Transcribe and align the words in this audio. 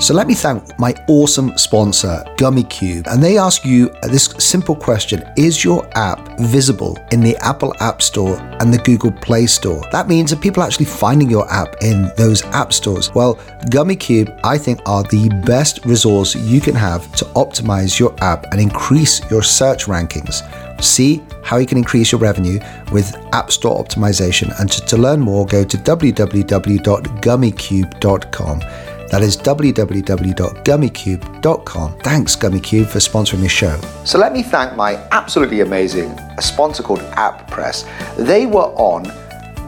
So 0.00 0.14
let 0.14 0.28
me 0.28 0.34
thank 0.34 0.78
my 0.78 0.94
awesome 1.08 1.58
sponsor, 1.58 2.24
Gummy 2.36 2.62
Cube, 2.62 3.08
And 3.08 3.20
they 3.20 3.36
ask 3.36 3.64
you 3.64 3.90
this 4.04 4.26
simple 4.38 4.76
question 4.76 5.24
Is 5.36 5.64
your 5.64 5.88
app 5.98 6.38
visible 6.38 6.96
in 7.10 7.20
the 7.20 7.36
Apple 7.38 7.74
App 7.80 8.00
Store 8.00 8.38
and 8.60 8.72
the 8.72 8.78
Google 8.78 9.10
Play 9.10 9.46
Store? 9.46 9.82
That 9.90 10.06
means 10.06 10.30
that 10.30 10.40
people 10.40 10.62
are 10.62 10.66
actually 10.66 10.86
finding 10.86 11.28
your 11.28 11.52
app 11.52 11.82
in 11.82 12.12
those 12.16 12.44
app 12.44 12.72
stores. 12.72 13.12
Well, 13.12 13.40
Gummy 13.70 13.96
Cube, 13.96 14.30
I 14.44 14.56
think, 14.56 14.80
are 14.86 15.02
the 15.02 15.30
best 15.44 15.84
resource 15.84 16.36
you 16.36 16.60
can 16.60 16.76
have 16.76 17.12
to 17.16 17.24
optimize 17.34 17.98
your 17.98 18.14
app 18.22 18.52
and 18.52 18.60
increase 18.60 19.28
your 19.32 19.42
search 19.42 19.86
rankings. 19.86 20.44
See 20.80 21.24
how 21.42 21.56
you 21.56 21.66
can 21.66 21.76
increase 21.76 22.12
your 22.12 22.20
revenue 22.20 22.60
with 22.92 23.16
App 23.32 23.50
Store 23.50 23.82
optimization. 23.82 24.56
And 24.60 24.70
to, 24.70 24.80
to 24.82 24.96
learn 24.96 25.18
more, 25.18 25.44
go 25.44 25.64
to 25.64 25.76
www.gummycube.com. 25.76 28.62
That 29.10 29.22
is 29.22 29.36
www.gummycube.com. 29.36 31.98
Thanks, 32.00 32.36
GummyCube, 32.36 32.86
for 32.86 32.98
sponsoring 32.98 33.40
this 33.40 33.52
show. 33.52 33.80
So 34.04 34.18
let 34.18 34.32
me 34.32 34.42
thank 34.42 34.76
my 34.76 34.96
absolutely 35.12 35.60
amazing 35.60 36.18
sponsor 36.40 36.82
called 36.82 37.00
AppPress. 37.00 37.86
They 38.16 38.46
were 38.46 38.72
on 38.76 39.04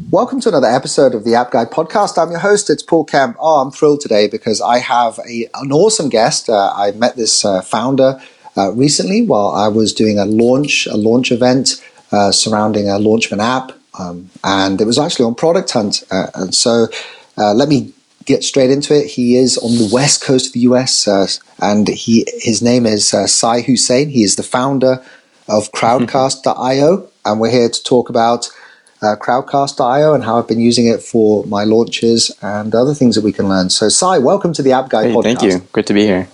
Welcome 0.10 0.42
to 0.42 0.50
another 0.50 0.68
episode 0.68 1.14
of 1.14 1.24
the 1.24 1.36
App 1.36 1.52
Guy 1.52 1.66
podcast. 1.66 2.18
I'm 2.18 2.32
your 2.32 2.40
host, 2.40 2.72
it's 2.72 2.82
Paul 2.82 3.06
Kemp. 3.06 3.38
Oh, 3.40 3.62
I'm 3.62 3.70
thrilled 3.70 4.02
today 4.02 4.28
because 4.28 4.60
I 4.60 4.80
have 4.80 5.20
a, 5.20 5.48
an 5.54 5.72
awesome 5.72 6.10
guest. 6.10 6.50
Uh, 6.50 6.74
I 6.76 6.94
met 6.94 7.16
this 7.16 7.46
uh, 7.46 7.62
founder 7.62 8.20
uh, 8.58 8.72
recently 8.72 9.22
while 9.22 9.50
I 9.50 9.68
was 9.68 9.94
doing 9.94 10.18
a 10.18 10.26
launch, 10.26 10.88
a 10.88 10.98
launch 10.98 11.32
event 11.32 11.74
uh, 12.12 12.32
surrounding 12.32 12.90
a 12.90 12.94
Launchman 12.94 13.40
app. 13.40 13.78
Um, 14.00 14.32
and 14.44 14.82
it 14.82 14.86
was 14.86 14.98
actually 14.98 15.26
on 15.26 15.36
Product 15.36 15.70
Hunt. 15.70 16.04
Uh, 16.10 16.26
and 16.34 16.56
so 16.56 16.88
uh, 17.38 17.54
let 17.54 17.70
me 17.70 17.94
get 18.26 18.44
straight 18.44 18.72
into 18.72 18.96
it. 18.96 19.06
He 19.06 19.36
is 19.36 19.60
on 19.60 19.78
the 19.78 19.92
west 19.94 20.24
coast 20.24 20.48
of 20.48 20.54
the 20.54 20.62
US, 20.62 21.08
and 21.60 21.88
he 21.88 22.26
his 22.40 22.64
name 22.64 22.88
is 22.88 23.08
Cy 23.10 23.62
Hossain. 23.62 24.10
He 24.10 24.24
is 24.24 24.38
the 24.38 24.44
founder 24.44 25.04
of 25.50 25.72
Crowdcast.io, 25.72 27.10
and 27.26 27.40
we're 27.40 27.50
here 27.50 27.70
to 27.70 27.84
talk 27.84 28.10
about 28.10 28.50
uh, 29.02 29.16
Crowdcast.io 29.20 30.14
and 30.14 30.24
how 30.24 30.38
I've 30.38 30.48
been 30.48 30.60
using 30.60 30.88
it 30.88 31.02
for 31.02 31.44
my 31.46 31.64
launches 31.64 32.32
and 32.42 32.74
other 32.76 32.94
things 32.94 33.16
that 33.16 33.24
we 33.24 33.32
can 33.32 33.50
learn. 33.50 33.70
So, 33.70 33.90
Cy, 33.90 34.20
welcome 34.20 34.54
to 34.54 34.62
the 34.62 34.74
App 34.74 34.90
Guy 34.90 35.06
hey, 35.06 35.14
podcast. 35.14 35.24
Thank 35.24 35.42
you. 35.42 35.60
Good 35.72 35.88
to 35.88 35.94
be 35.94 36.04
here. 36.04 36.28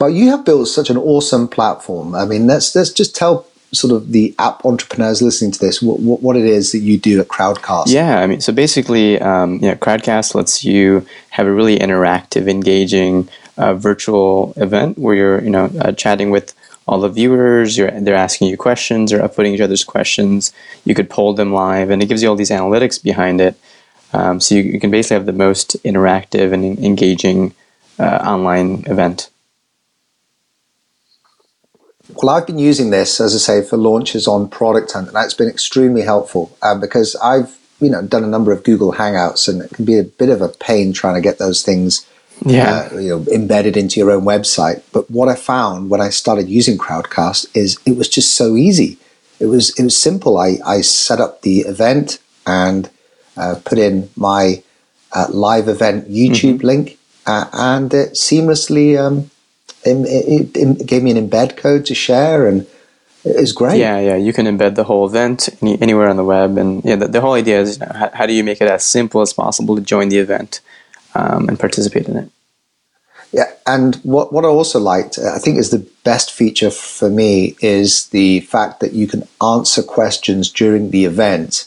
Well, 0.00 0.10
you 0.10 0.30
have 0.30 0.44
built 0.44 0.66
such 0.66 0.90
an 0.90 0.96
awesome 0.96 1.46
platform. 1.46 2.16
I 2.16 2.24
mean, 2.24 2.48
let's 2.48 2.74
let's 2.74 2.90
just 2.90 3.14
tell 3.14 3.46
sort 3.72 3.92
of 3.92 4.10
the 4.10 4.34
app 4.38 4.64
entrepreneurs 4.64 5.22
listening 5.22 5.52
to 5.52 5.58
this 5.58 5.80
what, 5.80 6.00
what, 6.00 6.22
what 6.22 6.36
it 6.36 6.44
is 6.44 6.72
that 6.72 6.80
you 6.80 6.98
do 6.98 7.20
at 7.20 7.28
Crowdcast. 7.28 7.84
Yeah, 7.86 8.18
I 8.18 8.26
mean, 8.26 8.40
so 8.40 8.52
basically, 8.52 9.20
um, 9.20 9.60
yeah, 9.62 9.76
Crowdcast 9.76 10.34
lets 10.34 10.64
you 10.64 11.06
have 11.30 11.46
a 11.46 11.52
really 11.52 11.78
interactive, 11.78 12.50
engaging 12.50 13.28
uh, 13.56 13.74
virtual 13.74 14.52
event 14.56 14.98
where 14.98 15.14
you're, 15.14 15.42
you 15.42 15.50
know, 15.50 15.70
uh, 15.80 15.92
chatting 15.92 16.30
with 16.30 16.54
all 16.86 17.00
the 17.00 17.08
viewers. 17.08 17.76
they're 17.76 18.14
asking 18.14 18.48
you 18.48 18.56
questions. 18.56 19.10
They're 19.10 19.26
upvoting 19.26 19.54
each 19.54 19.60
other's 19.60 19.84
questions. 19.84 20.52
You 20.84 20.94
could 20.94 21.10
poll 21.10 21.34
them 21.34 21.52
live, 21.52 21.90
and 21.90 22.02
it 22.02 22.06
gives 22.06 22.22
you 22.22 22.28
all 22.28 22.36
these 22.36 22.50
analytics 22.50 23.02
behind 23.02 23.40
it. 23.40 23.56
Um, 24.12 24.40
so 24.40 24.56
you, 24.56 24.62
you, 24.62 24.80
can 24.80 24.90
basically 24.90 25.14
have 25.16 25.26
the 25.26 25.32
most 25.32 25.82
interactive 25.84 26.52
and 26.52 26.78
engaging 26.78 27.54
uh, 27.98 28.16
online 28.16 28.84
event. 28.86 29.30
Well, 32.14 32.36
I've 32.36 32.46
been 32.46 32.58
using 32.58 32.90
this, 32.90 33.20
as 33.20 33.34
I 33.34 33.38
say, 33.38 33.66
for 33.66 33.78
launches 33.78 34.28
on 34.28 34.48
Product 34.48 34.92
Hunt, 34.92 35.06
and 35.06 35.16
that's 35.16 35.32
been 35.32 35.48
extremely 35.48 36.02
helpful 36.02 36.56
um, 36.60 36.80
because 36.80 37.16
I've 37.16 37.58
you 37.80 37.88
know 37.88 38.02
done 38.02 38.22
a 38.22 38.28
number 38.28 38.52
of 38.52 38.64
Google 38.64 38.92
Hangouts, 38.92 39.48
and 39.48 39.62
it 39.62 39.70
can 39.70 39.84
be 39.84 39.98
a 39.98 40.04
bit 40.04 40.28
of 40.28 40.42
a 40.42 40.48
pain 40.48 40.92
trying 40.92 41.14
to 41.14 41.22
get 41.22 41.38
those 41.38 41.62
things 41.62 42.06
yeah. 42.46 42.88
Uh, 42.92 42.98
you 42.98 43.08
know, 43.08 43.32
embedded 43.32 43.76
into 43.76 44.00
your 44.00 44.10
own 44.10 44.24
website. 44.24 44.82
But 44.92 45.10
what 45.10 45.28
I 45.28 45.34
found 45.34 45.90
when 45.90 46.00
I 46.00 46.10
started 46.10 46.48
using 46.48 46.78
Crowdcast 46.78 47.54
is 47.54 47.78
it 47.86 47.96
was 47.96 48.08
just 48.08 48.36
so 48.36 48.56
easy. 48.56 48.98
It 49.40 49.46
was 49.46 49.78
it 49.78 49.84
was 49.84 50.00
simple. 50.00 50.38
I, 50.38 50.58
I 50.64 50.80
set 50.80 51.20
up 51.20 51.42
the 51.42 51.60
event 51.60 52.18
and 52.46 52.90
uh, 53.36 53.56
put 53.64 53.78
in 53.78 54.10
my 54.16 54.62
uh, 55.12 55.26
live 55.30 55.68
event 55.68 56.08
YouTube 56.08 56.58
mm-hmm. 56.58 56.66
link, 56.66 56.98
uh, 57.26 57.46
and 57.52 57.92
it 57.92 58.12
seamlessly 58.12 58.98
um, 58.98 59.30
it, 59.84 59.96
it, 60.06 60.56
it, 60.56 60.86
gave 60.86 61.02
me 61.02 61.10
an 61.10 61.28
embed 61.28 61.56
code 61.56 61.86
to 61.86 61.94
share, 61.94 62.46
and 62.46 62.66
it 63.24 63.40
was 63.40 63.52
great. 63.52 63.78
Yeah, 63.78 63.98
yeah. 63.98 64.16
You 64.16 64.32
can 64.32 64.46
embed 64.46 64.74
the 64.74 64.84
whole 64.84 65.06
event 65.06 65.48
any, 65.60 65.80
anywhere 65.80 66.08
on 66.08 66.16
the 66.16 66.24
web, 66.24 66.56
and 66.56 66.84
yeah, 66.84 66.96
the, 66.96 67.08
the 67.08 67.20
whole 67.20 67.34
idea 67.34 67.60
is 67.60 67.78
you 67.78 67.86
know, 67.86 67.92
how, 67.92 68.10
how 68.12 68.26
do 68.26 68.32
you 68.32 68.44
make 68.44 68.60
it 68.60 68.68
as 68.68 68.84
simple 68.84 69.20
as 69.20 69.32
possible 69.32 69.76
to 69.76 69.82
join 69.82 70.08
the 70.08 70.18
event 70.18 70.60
um, 71.14 71.48
and 71.48 71.58
participate 71.58 72.08
in 72.08 72.16
it. 72.16 72.30
Yeah, 73.32 73.50
and 73.66 73.96
what 74.02 74.32
what 74.32 74.44
I 74.44 74.48
also 74.48 74.78
liked, 74.78 75.18
I 75.18 75.38
think, 75.38 75.56
is 75.58 75.70
the 75.70 75.86
best 76.04 76.30
feature 76.30 76.70
for 76.70 77.08
me 77.08 77.56
is 77.62 78.08
the 78.08 78.40
fact 78.40 78.80
that 78.80 78.92
you 78.92 79.06
can 79.06 79.26
answer 79.42 79.82
questions 79.82 80.50
during 80.50 80.90
the 80.90 81.06
event. 81.06 81.66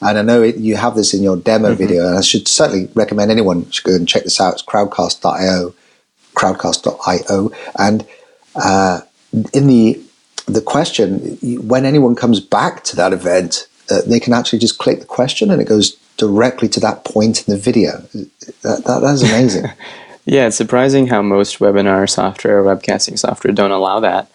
And 0.00 0.18
I 0.18 0.22
know 0.22 0.42
it, 0.42 0.56
you 0.56 0.76
have 0.76 0.96
this 0.96 1.14
in 1.14 1.22
your 1.22 1.36
demo 1.36 1.68
mm-hmm. 1.68 1.78
video, 1.78 2.06
and 2.08 2.16
I 2.16 2.22
should 2.22 2.48
certainly 2.48 2.88
recommend 2.94 3.30
anyone 3.30 3.70
should 3.70 3.84
go 3.84 3.94
and 3.94 4.08
check 4.08 4.24
this 4.24 4.40
out. 4.40 4.54
It's 4.54 4.62
crowdcast.io, 4.62 5.74
crowdcast.io, 6.34 7.50
and 7.78 8.06
uh, 8.54 9.00
in 9.52 9.66
the 9.66 10.00
the 10.46 10.62
question, 10.62 11.38
when 11.68 11.84
anyone 11.84 12.14
comes 12.16 12.40
back 12.40 12.84
to 12.84 12.96
that 12.96 13.12
event, 13.12 13.68
uh, 13.90 14.00
they 14.06 14.18
can 14.18 14.32
actually 14.32 14.58
just 14.60 14.78
click 14.78 15.00
the 15.00 15.04
question, 15.04 15.50
and 15.50 15.60
it 15.60 15.68
goes 15.68 15.96
directly 16.16 16.68
to 16.68 16.80
that 16.80 17.04
point 17.04 17.46
in 17.46 17.54
the 17.54 17.60
video. 17.60 17.98
That, 18.62 18.84
that, 18.84 19.00
that 19.00 19.14
is 19.14 19.22
amazing. 19.22 19.64
yeah, 20.24 20.46
it's 20.46 20.56
surprising 20.56 21.08
how 21.08 21.22
most 21.22 21.58
webinar 21.58 22.08
software, 22.08 22.62
webcasting 22.62 23.18
software 23.18 23.52
don't 23.52 23.70
allow 23.70 24.00
that. 24.00 24.30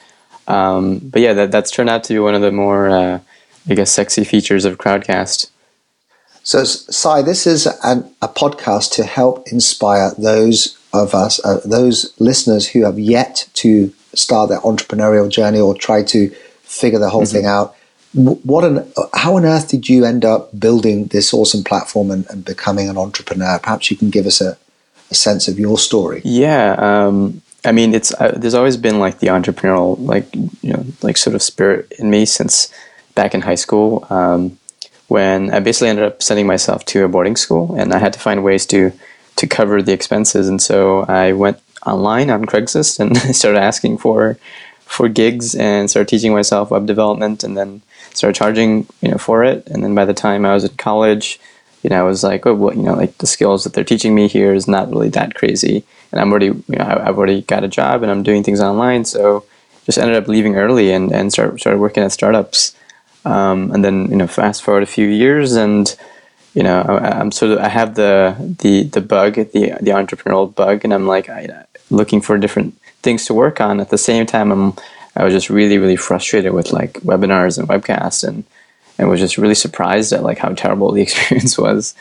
Um, 0.47 0.99
but 0.99 1.21
yeah, 1.21 1.33
that, 1.33 1.51
that's 1.51 1.71
turned 1.71 1.89
out 1.89 2.03
to 2.05 2.13
be 2.13 2.19
one 2.19 2.35
of 2.35 2.41
the 2.41 2.51
more, 2.51 2.89
uh, 2.89 3.19
I 3.69 3.73
guess, 3.73 3.91
sexy 3.91 4.23
features 4.23 4.65
of 4.65 4.77
Crowdcast. 4.77 5.49
So, 6.43 6.63
Cy, 6.63 7.21
this 7.21 7.45
is 7.45 7.67
an, 7.83 8.09
a 8.21 8.29
podcast 8.29 8.93
to 8.93 9.03
help 9.03 9.47
inspire 9.49 10.13
those 10.17 10.77
of 10.93 11.13
us, 11.13 11.43
uh, 11.43 11.59
those 11.65 12.13
listeners 12.19 12.69
who 12.69 12.85
have 12.85 12.97
yet 12.97 13.49
to 13.55 13.93
start 14.13 14.49
their 14.49 14.61
entrepreneurial 14.61 15.29
journey 15.29 15.59
or 15.59 15.75
try 15.75 16.03
to 16.03 16.29
figure 16.63 16.99
the 16.99 17.09
whole 17.09 17.23
mm-hmm. 17.23 17.33
thing 17.33 17.45
out 17.45 17.75
what 18.13 18.63
an, 18.63 18.91
how 19.13 19.35
on 19.35 19.45
earth 19.45 19.67
did 19.69 19.89
you 19.89 20.05
end 20.05 20.25
up 20.25 20.57
building 20.59 21.05
this 21.07 21.33
awesome 21.33 21.63
platform 21.63 22.11
and, 22.11 22.25
and 22.29 22.43
becoming 22.43 22.89
an 22.89 22.97
entrepreneur? 22.97 23.59
Perhaps 23.59 23.91
you 23.91 23.97
can 23.97 24.09
give 24.09 24.25
us 24.25 24.41
a, 24.41 24.57
a 25.11 25.15
sense 25.15 25.47
of 25.47 25.59
your 25.59 25.77
story. 25.77 26.21
Yeah, 26.23 26.75
um, 26.77 27.41
I 27.65 27.71
mean, 27.71 27.93
it's 27.93 28.13
uh, 28.13 28.33
there's 28.35 28.53
always 28.53 28.77
been 28.77 28.99
like 28.99 29.19
the 29.19 29.27
entrepreneurial, 29.27 29.97
like 29.99 30.33
you 30.35 30.73
know, 30.73 30.85
like 31.01 31.17
sort 31.17 31.35
of 31.35 31.41
spirit 31.41 31.91
in 31.99 32.09
me 32.09 32.25
since 32.25 32.71
back 33.13 33.33
in 33.33 33.41
high 33.41 33.55
school. 33.55 34.07
Um, 34.09 34.57
when 35.07 35.53
I 35.53 35.59
basically 35.59 35.89
ended 35.89 36.05
up 36.05 36.21
sending 36.21 36.47
myself 36.47 36.85
to 36.85 37.03
a 37.03 37.07
boarding 37.07 37.35
school, 37.35 37.75
and 37.75 37.93
I 37.93 37.99
had 37.99 38.13
to 38.13 38.19
find 38.19 38.43
ways 38.43 38.65
to 38.67 38.91
to 39.37 39.47
cover 39.47 39.81
the 39.81 39.93
expenses, 39.93 40.47
and 40.47 40.61
so 40.61 41.01
I 41.01 41.33
went 41.33 41.59
online 41.85 42.29
on 42.29 42.45
Craigslist 42.45 42.99
and 42.99 43.17
started 43.35 43.59
asking 43.59 43.97
for 43.97 44.37
for 44.85 45.09
gigs 45.09 45.53
and 45.53 45.89
started 45.89 46.07
teaching 46.07 46.31
myself 46.33 46.71
web 46.71 46.85
development, 46.85 47.43
and 47.43 47.57
then 47.57 47.81
started 48.17 48.35
charging, 48.35 48.87
you 49.01 49.11
know, 49.11 49.17
for 49.17 49.43
it. 49.43 49.67
And 49.67 49.83
then 49.83 49.93
by 49.93 50.05
the 50.05 50.13
time 50.13 50.45
I 50.45 50.53
was 50.53 50.63
in 50.63 50.75
college, 50.77 51.39
you 51.83 51.89
know, 51.89 51.99
I 51.99 52.03
was 52.03 52.23
like, 52.23 52.45
oh, 52.45 52.55
well, 52.55 52.75
you 52.75 52.81
know, 52.81 52.93
like 52.93 53.17
the 53.19 53.27
skills 53.27 53.63
that 53.63 53.73
they're 53.73 53.83
teaching 53.83 54.15
me 54.15 54.27
here 54.27 54.53
is 54.53 54.67
not 54.67 54.89
really 54.89 55.09
that 55.09 55.35
crazy. 55.35 55.83
And 56.11 56.19
I'm 56.19 56.31
already, 56.31 56.47
you 56.47 56.63
know, 56.69 56.83
I've 56.83 57.17
already 57.17 57.43
got 57.43 57.63
a 57.63 57.67
job 57.67 58.01
and 58.01 58.11
I'm 58.11 58.23
doing 58.23 58.43
things 58.43 58.59
online. 58.59 59.05
So 59.05 59.45
just 59.85 59.97
ended 59.97 60.15
up 60.15 60.27
leaving 60.27 60.55
early 60.55 60.91
and, 60.91 61.11
and 61.11 61.31
start, 61.31 61.59
started 61.59 61.79
working 61.79 62.03
at 62.03 62.11
startups. 62.11 62.75
Um, 63.23 63.71
and 63.71 63.85
then, 63.85 64.09
you 64.09 64.15
know, 64.15 64.27
fast 64.27 64.63
forward 64.63 64.83
a 64.83 64.87
few 64.87 65.07
years 65.07 65.53
and, 65.53 65.95
you 66.57 66.63
know, 66.63 66.81
I, 66.81 67.19
am 67.19 67.31
sort 67.31 67.51
of 67.51 67.59
I 67.59 67.69
have 67.69 67.93
the 67.93 68.35
the 68.59 68.81
the 68.81 69.01
bug, 69.01 69.35
the 69.35 69.77
the 69.79 69.91
entrepreneurial 69.91 70.53
bug, 70.55 70.83
and 70.83 70.91
I'm 70.91 71.05
like 71.05 71.29
I, 71.29 71.65
looking 71.91 72.19
for 72.19 72.35
different 72.39 72.75
things 73.03 73.25
to 73.25 73.35
work 73.35 73.61
on. 73.61 73.79
At 73.79 73.91
the 73.91 73.97
same 73.99 74.25
time, 74.25 74.51
I'm 74.51 74.73
I 75.17 75.23
was 75.23 75.33
just 75.33 75.49
really 75.49 75.77
really 75.77 75.95
frustrated 75.95 76.53
with 76.53 76.71
like 76.71 76.93
webinars 77.01 77.57
and 77.57 77.67
webcasts, 77.67 78.25
and 78.27 78.43
and 78.97 79.09
was 79.09 79.19
just 79.19 79.37
really 79.37 79.55
surprised 79.55 80.13
at 80.13 80.23
like 80.23 80.37
how 80.37 80.49
terrible 80.49 80.91
the 80.91 81.01
experience 81.07 81.57
was. 81.57 81.95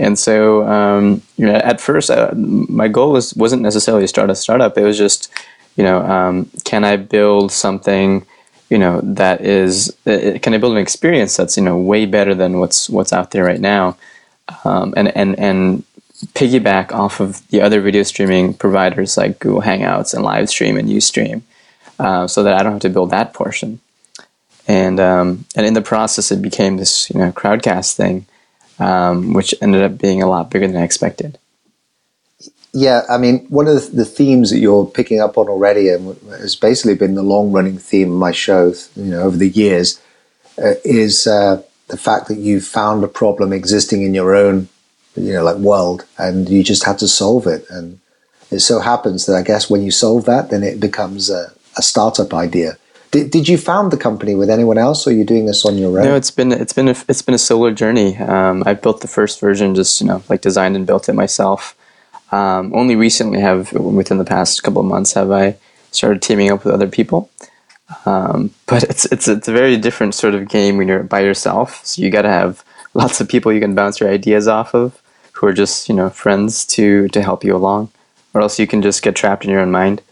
And 0.00 0.16
so, 0.16 0.64
um, 0.68 1.22
you 1.36 1.46
know, 1.46 1.54
at 1.54 1.80
first, 1.80 2.08
uh, 2.08 2.32
my 2.34 2.88
goal 2.88 3.12
was 3.12 3.34
wasn't 3.34 3.62
necessarily 3.62 4.04
to 4.04 4.08
start 4.08 4.30
a 4.30 4.36
startup. 4.36 4.78
It 4.78 4.84
was 4.84 4.98
just, 4.98 5.32
you 5.76 5.82
know, 5.82 6.02
um, 6.02 6.50
can 6.64 6.84
I 6.84 6.96
build 6.96 7.50
something 7.50 8.26
you 8.70 8.78
know 8.78 9.00
that 9.02 9.40
is 9.40 9.96
uh, 10.06 10.38
can 10.42 10.54
I 10.54 10.58
build 10.58 10.72
an 10.72 10.82
experience 10.82 11.36
that's 11.36 11.56
you 11.56 11.62
know 11.62 11.78
way 11.78 12.06
better 12.06 12.34
than 12.34 12.58
what's 12.58 12.90
what's 12.90 13.12
out 13.12 13.30
there 13.30 13.44
right 13.44 13.60
now, 13.60 13.96
um, 14.64 14.94
and 14.96 15.08
and 15.16 15.38
and 15.38 15.84
piggyback 16.34 16.92
off 16.92 17.20
of 17.20 17.46
the 17.48 17.62
other 17.62 17.80
video 17.80 18.02
streaming 18.02 18.52
providers 18.52 19.16
like 19.16 19.38
Google 19.38 19.62
Hangouts 19.62 20.14
and 20.14 20.24
Livestream 20.24 20.78
and 20.78 20.88
UStream, 20.88 21.42
uh, 21.98 22.26
so 22.26 22.42
that 22.42 22.54
I 22.54 22.62
don't 22.62 22.72
have 22.72 22.82
to 22.82 22.90
build 22.90 23.10
that 23.10 23.34
portion. 23.34 23.80
And 24.66 25.00
um, 25.00 25.46
and 25.56 25.66
in 25.66 25.74
the 25.74 25.82
process, 25.82 26.30
it 26.30 26.42
became 26.42 26.76
this 26.76 27.10
you 27.10 27.18
know 27.18 27.32
crowdcast 27.32 27.94
thing, 27.94 28.26
um, 28.78 29.32
which 29.32 29.54
ended 29.62 29.82
up 29.82 29.98
being 29.98 30.22
a 30.22 30.28
lot 30.28 30.50
bigger 30.50 30.66
than 30.66 30.76
I 30.76 30.84
expected. 30.84 31.38
Yeah, 32.74 33.02
I 33.08 33.16
mean, 33.16 33.46
one 33.48 33.66
of 33.66 33.92
the 33.92 34.04
themes 34.04 34.50
that 34.50 34.58
you're 34.58 34.84
picking 34.84 35.20
up 35.20 35.38
on 35.38 35.48
already, 35.48 35.88
and 35.88 36.16
has 36.28 36.54
basically 36.54 36.94
been 36.94 37.14
the 37.14 37.22
long-running 37.22 37.78
theme 37.78 38.12
of 38.12 38.18
my 38.18 38.30
show, 38.30 38.74
you 38.94 39.04
know, 39.04 39.22
over 39.22 39.38
the 39.38 39.48
years, 39.48 40.00
uh, 40.62 40.74
is 40.84 41.26
uh, 41.26 41.62
the 41.88 41.96
fact 41.96 42.28
that 42.28 42.36
you've 42.36 42.66
found 42.66 43.02
a 43.02 43.08
problem 43.08 43.54
existing 43.54 44.02
in 44.02 44.12
your 44.12 44.36
own, 44.36 44.68
you 45.16 45.32
know, 45.32 45.42
like 45.42 45.56
world, 45.56 46.04
and 46.18 46.48
you 46.48 46.62
just 46.62 46.84
had 46.84 46.98
to 46.98 47.08
solve 47.08 47.46
it. 47.46 47.64
And 47.70 48.00
it 48.50 48.60
so 48.60 48.80
happens 48.80 49.24
that 49.26 49.34
I 49.34 49.42
guess 49.42 49.70
when 49.70 49.82
you 49.82 49.90
solve 49.90 50.26
that, 50.26 50.50
then 50.50 50.62
it 50.62 50.78
becomes 50.78 51.30
a, 51.30 51.52
a 51.78 51.82
startup 51.82 52.34
idea. 52.34 52.76
Did, 53.10 53.30
did 53.30 53.48
you 53.48 53.56
found 53.56 53.90
the 53.90 53.96
company 53.96 54.34
with 54.34 54.50
anyone 54.50 54.76
else, 54.76 55.06
or 55.06 55.10
are 55.10 55.14
you 55.14 55.24
doing 55.24 55.46
this 55.46 55.64
on 55.64 55.78
your 55.78 55.98
own? 55.98 56.04
No, 56.04 56.14
it's 56.14 56.30
been 56.30 56.52
it's 56.52 56.74
been 56.74 56.88
a, 56.88 56.96
it's 57.08 57.22
been 57.22 57.34
a 57.34 57.38
solo 57.38 57.70
journey. 57.70 58.18
Um, 58.18 58.62
I 58.66 58.74
built 58.74 59.00
the 59.00 59.08
first 59.08 59.40
version, 59.40 59.74
just 59.74 60.00
you 60.00 60.06
know, 60.06 60.22
like 60.28 60.42
designed 60.42 60.76
and 60.76 60.86
built 60.86 61.08
it 61.08 61.14
myself. 61.14 61.74
Um, 62.30 62.74
only 62.74 62.96
recently 62.96 63.40
have, 63.40 63.72
within 63.72 64.18
the 64.18 64.24
past 64.24 64.62
couple 64.62 64.82
of 64.82 64.86
months, 64.86 65.14
have 65.14 65.30
I 65.30 65.56
started 65.92 66.20
teaming 66.20 66.50
up 66.50 66.64
with 66.64 66.74
other 66.74 66.88
people. 66.88 67.30
Um, 68.04 68.50
but 68.66 68.84
it's 68.84 69.06
it's 69.06 69.28
it's 69.28 69.48
a 69.48 69.52
very 69.52 69.78
different 69.78 70.14
sort 70.14 70.34
of 70.34 70.48
game 70.48 70.76
when 70.76 70.88
you're 70.88 71.02
by 71.02 71.20
yourself. 71.20 71.84
So 71.86 72.02
you 72.02 72.10
got 72.10 72.22
to 72.22 72.28
have 72.28 72.62
lots 72.92 73.20
of 73.20 73.28
people 73.28 73.52
you 73.52 73.60
can 73.60 73.74
bounce 73.74 74.00
your 74.00 74.10
ideas 74.10 74.46
off 74.46 74.74
of, 74.74 75.00
who 75.32 75.46
are 75.46 75.54
just 75.54 75.88
you 75.88 75.94
know 75.94 76.10
friends 76.10 76.66
to 76.66 77.08
to 77.08 77.22
help 77.22 77.44
you 77.44 77.56
along, 77.56 77.90
or 78.34 78.42
else 78.42 78.58
you 78.58 78.66
can 78.66 78.82
just 78.82 79.02
get 79.02 79.16
trapped 79.16 79.44
in 79.44 79.50
your 79.50 79.60
own 79.60 79.70
mind. 79.70 80.02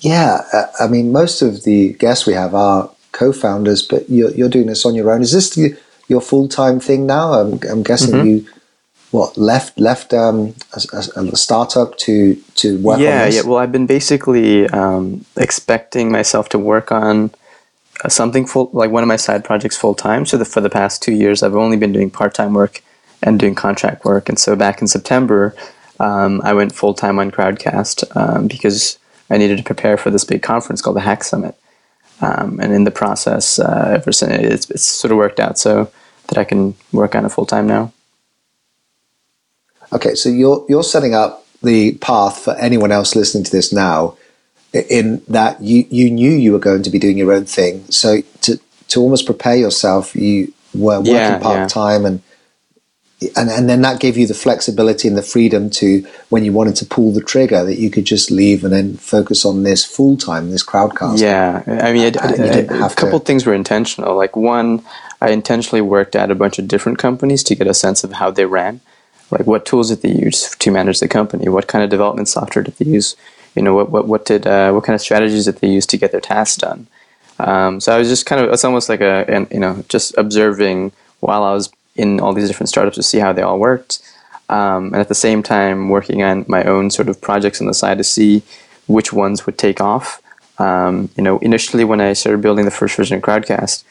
Yeah, 0.00 0.42
uh, 0.52 0.66
I 0.80 0.86
mean, 0.86 1.12
most 1.12 1.42
of 1.42 1.64
the 1.64 1.92
guests 1.94 2.26
we 2.26 2.34
have 2.34 2.54
are 2.54 2.90
co-founders, 3.12 3.82
but 3.82 4.08
you're 4.08 4.30
you're 4.30 4.48
doing 4.48 4.66
this 4.66 4.86
on 4.86 4.94
your 4.94 5.10
own. 5.10 5.22
Is 5.22 5.32
this 5.32 5.54
the, 5.54 5.76
your 6.08 6.20
full 6.20 6.48
time 6.48 6.80
thing 6.80 7.06
now? 7.06 7.32
I'm, 7.32 7.58
I'm 7.68 7.82
guessing 7.82 8.14
mm-hmm. 8.14 8.26
you 8.26 8.46
what 9.10 9.36
left 9.36 9.78
left 9.78 10.12
um, 10.12 10.54
a, 10.74 10.98
a, 11.16 11.36
startup 11.36 11.96
to 11.98 12.34
to 12.56 12.78
work 12.80 13.00
yeah, 13.00 13.24
on 13.24 13.32
Yeah, 13.32 13.42
well, 13.42 13.58
I've 13.58 13.72
been 13.72 13.86
basically 13.86 14.68
um, 14.68 15.24
expecting 15.36 16.12
myself 16.12 16.48
to 16.50 16.58
work 16.58 16.92
on 16.92 17.30
uh, 18.04 18.08
something 18.08 18.46
full, 18.46 18.70
like 18.72 18.90
one 18.90 19.02
of 19.02 19.08
my 19.08 19.16
side 19.16 19.44
projects 19.44 19.76
full 19.76 19.94
time. 19.94 20.26
So 20.26 20.36
the, 20.36 20.44
for 20.44 20.60
the 20.60 20.70
past 20.70 21.02
two 21.02 21.12
years, 21.12 21.42
I've 21.42 21.56
only 21.56 21.76
been 21.76 21.92
doing 21.92 22.10
part 22.10 22.34
time 22.34 22.54
work 22.54 22.82
and 23.22 23.40
doing 23.40 23.54
contract 23.54 24.04
work. 24.04 24.28
And 24.28 24.38
so 24.38 24.54
back 24.54 24.80
in 24.80 24.86
September, 24.86 25.56
um, 25.98 26.40
I 26.44 26.52
went 26.52 26.74
full 26.74 26.94
time 26.94 27.18
on 27.18 27.30
Crowdcast 27.30 28.14
um, 28.14 28.46
because 28.46 28.98
I 29.30 29.36
needed 29.36 29.58
to 29.58 29.64
prepare 29.64 29.96
for 29.96 30.10
this 30.10 30.24
big 30.24 30.42
conference 30.42 30.82
called 30.82 30.96
the 30.96 31.00
Hack 31.00 31.24
Summit. 31.24 31.54
Um, 32.20 32.58
and 32.60 32.72
in 32.72 32.84
the 32.84 32.90
process, 32.90 33.58
uh, 33.58 33.92
ever 33.94 34.10
since 34.10 34.32
it's, 34.32 34.70
it's 34.70 34.82
sort 34.82 35.12
of 35.12 35.18
worked 35.18 35.38
out 35.38 35.58
so 35.58 35.90
that 36.28 36.38
I 36.38 36.44
can 36.44 36.74
work 36.92 37.14
on 37.14 37.24
it 37.24 37.28
full 37.28 37.46
time 37.46 37.66
now. 37.66 37.92
Okay, 39.92 40.14
so 40.14 40.28
you're 40.28 40.66
you're 40.68 40.82
setting 40.82 41.14
up 41.14 41.46
the 41.62 41.92
path 41.98 42.40
for 42.40 42.54
anyone 42.56 42.92
else 42.92 43.14
listening 43.14 43.44
to 43.44 43.50
this 43.50 43.72
now, 43.72 44.18
in 44.72 45.22
that 45.28 45.62
you 45.62 45.86
you 45.90 46.10
knew 46.10 46.30
you 46.30 46.52
were 46.52 46.58
going 46.58 46.82
to 46.82 46.90
be 46.90 46.98
doing 46.98 47.16
your 47.16 47.32
own 47.32 47.44
thing. 47.44 47.84
So 47.90 48.20
to 48.42 48.60
to 48.88 49.00
almost 49.00 49.24
prepare 49.24 49.56
yourself, 49.56 50.14
you 50.16 50.52
were 50.74 50.98
working 50.98 51.14
yeah, 51.14 51.38
part 51.38 51.70
time 51.70 52.02
yeah. 52.02 52.08
and. 52.08 52.22
And, 53.36 53.50
and 53.50 53.68
then 53.68 53.82
that 53.82 53.98
gave 53.98 54.16
you 54.16 54.28
the 54.28 54.34
flexibility 54.34 55.08
and 55.08 55.16
the 55.16 55.22
freedom 55.22 55.70
to 55.70 56.06
when 56.28 56.44
you 56.44 56.52
wanted 56.52 56.76
to 56.76 56.86
pull 56.86 57.12
the 57.12 57.20
trigger 57.20 57.64
that 57.64 57.76
you 57.76 57.90
could 57.90 58.04
just 58.04 58.30
leave 58.30 58.62
and 58.62 58.72
then 58.72 58.96
focus 58.96 59.44
on 59.44 59.64
this 59.64 59.84
full 59.84 60.16
time 60.16 60.50
this 60.50 60.64
crowdcast. 60.64 61.20
Yeah, 61.20 61.64
I 61.66 61.92
mean, 61.92 62.14
I, 62.16 62.26
I, 62.26 62.82
I, 62.82 62.86
a 62.86 62.94
couple 62.94 63.18
to, 63.18 63.24
things 63.24 63.44
were 63.44 63.54
intentional. 63.54 64.16
Like 64.16 64.36
one, 64.36 64.84
I 65.20 65.30
intentionally 65.30 65.80
worked 65.80 66.14
at 66.14 66.30
a 66.30 66.36
bunch 66.36 66.60
of 66.60 66.68
different 66.68 66.98
companies 66.98 67.42
to 67.44 67.56
get 67.56 67.66
a 67.66 67.74
sense 67.74 68.04
of 68.04 68.12
how 68.12 68.30
they 68.30 68.44
ran 68.44 68.80
like 69.30 69.46
what 69.46 69.66
tools 69.66 69.88
did 69.90 70.02
they 70.02 70.12
use 70.12 70.54
to 70.56 70.70
manage 70.70 71.00
the 71.00 71.08
company? 71.08 71.48
What 71.48 71.66
kind 71.66 71.84
of 71.84 71.90
development 71.90 72.28
software 72.28 72.62
did 72.62 72.76
they 72.76 72.86
use? 72.86 73.16
You 73.54 73.62
know, 73.62 73.74
what 73.74 73.90
what 73.90 74.06
what 74.06 74.24
did 74.24 74.46
uh, 74.46 74.72
what 74.72 74.84
kind 74.84 74.94
of 74.94 75.00
strategies 75.00 75.44
did 75.44 75.56
they 75.56 75.68
use 75.68 75.86
to 75.86 75.96
get 75.96 76.12
their 76.12 76.20
tasks 76.20 76.56
done? 76.56 76.86
Um, 77.38 77.80
so 77.80 77.94
I 77.94 77.98
was 77.98 78.08
just 78.08 78.26
kind 78.26 78.44
of 78.44 78.52
it's 78.52 78.64
almost 78.64 78.88
like 78.88 79.00
a 79.00 79.24
and 79.28 79.46
you 79.50 79.60
know 79.60 79.84
just 79.88 80.16
observing 80.16 80.92
while 81.20 81.42
I 81.42 81.52
was 81.52 81.70
in 81.98 82.20
all 82.20 82.32
these 82.32 82.48
different 82.48 82.68
startups 82.68 82.96
to 82.96 83.02
see 83.02 83.18
how 83.18 83.32
they 83.32 83.42
all 83.42 83.58
worked, 83.58 84.00
um, 84.48 84.86
and 84.86 84.96
at 84.96 85.08
the 85.08 85.14
same 85.14 85.42
time 85.42 85.88
working 85.88 86.22
on 86.22 86.44
my 86.48 86.64
own 86.64 86.90
sort 86.90 87.08
of 87.08 87.20
projects 87.20 87.60
on 87.60 87.66
the 87.66 87.74
side 87.74 87.98
to 87.98 88.04
see 88.04 88.42
which 88.86 89.12
ones 89.12 89.44
would 89.44 89.58
take 89.58 89.80
off. 89.80 90.22
Um, 90.58 91.10
you 91.16 91.22
know, 91.22 91.38
initially 91.38 91.84
when 91.84 92.00
I 92.00 92.14
started 92.14 92.40
building 92.40 92.64
the 92.64 92.70
first 92.70 92.96
version 92.96 93.16
of 93.16 93.22
Crowdcast, 93.22 93.84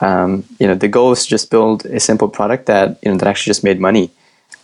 um, 0.00 0.44
you 0.58 0.66
know, 0.66 0.74
the 0.74 0.88
goal 0.88 1.10
was 1.10 1.24
to 1.24 1.30
just 1.30 1.50
build 1.50 1.86
a 1.86 2.00
simple 2.00 2.28
product 2.28 2.66
that 2.66 2.98
you 3.02 3.10
know 3.10 3.16
that 3.18 3.28
actually 3.28 3.50
just 3.50 3.64
made 3.64 3.80
money. 3.80 4.10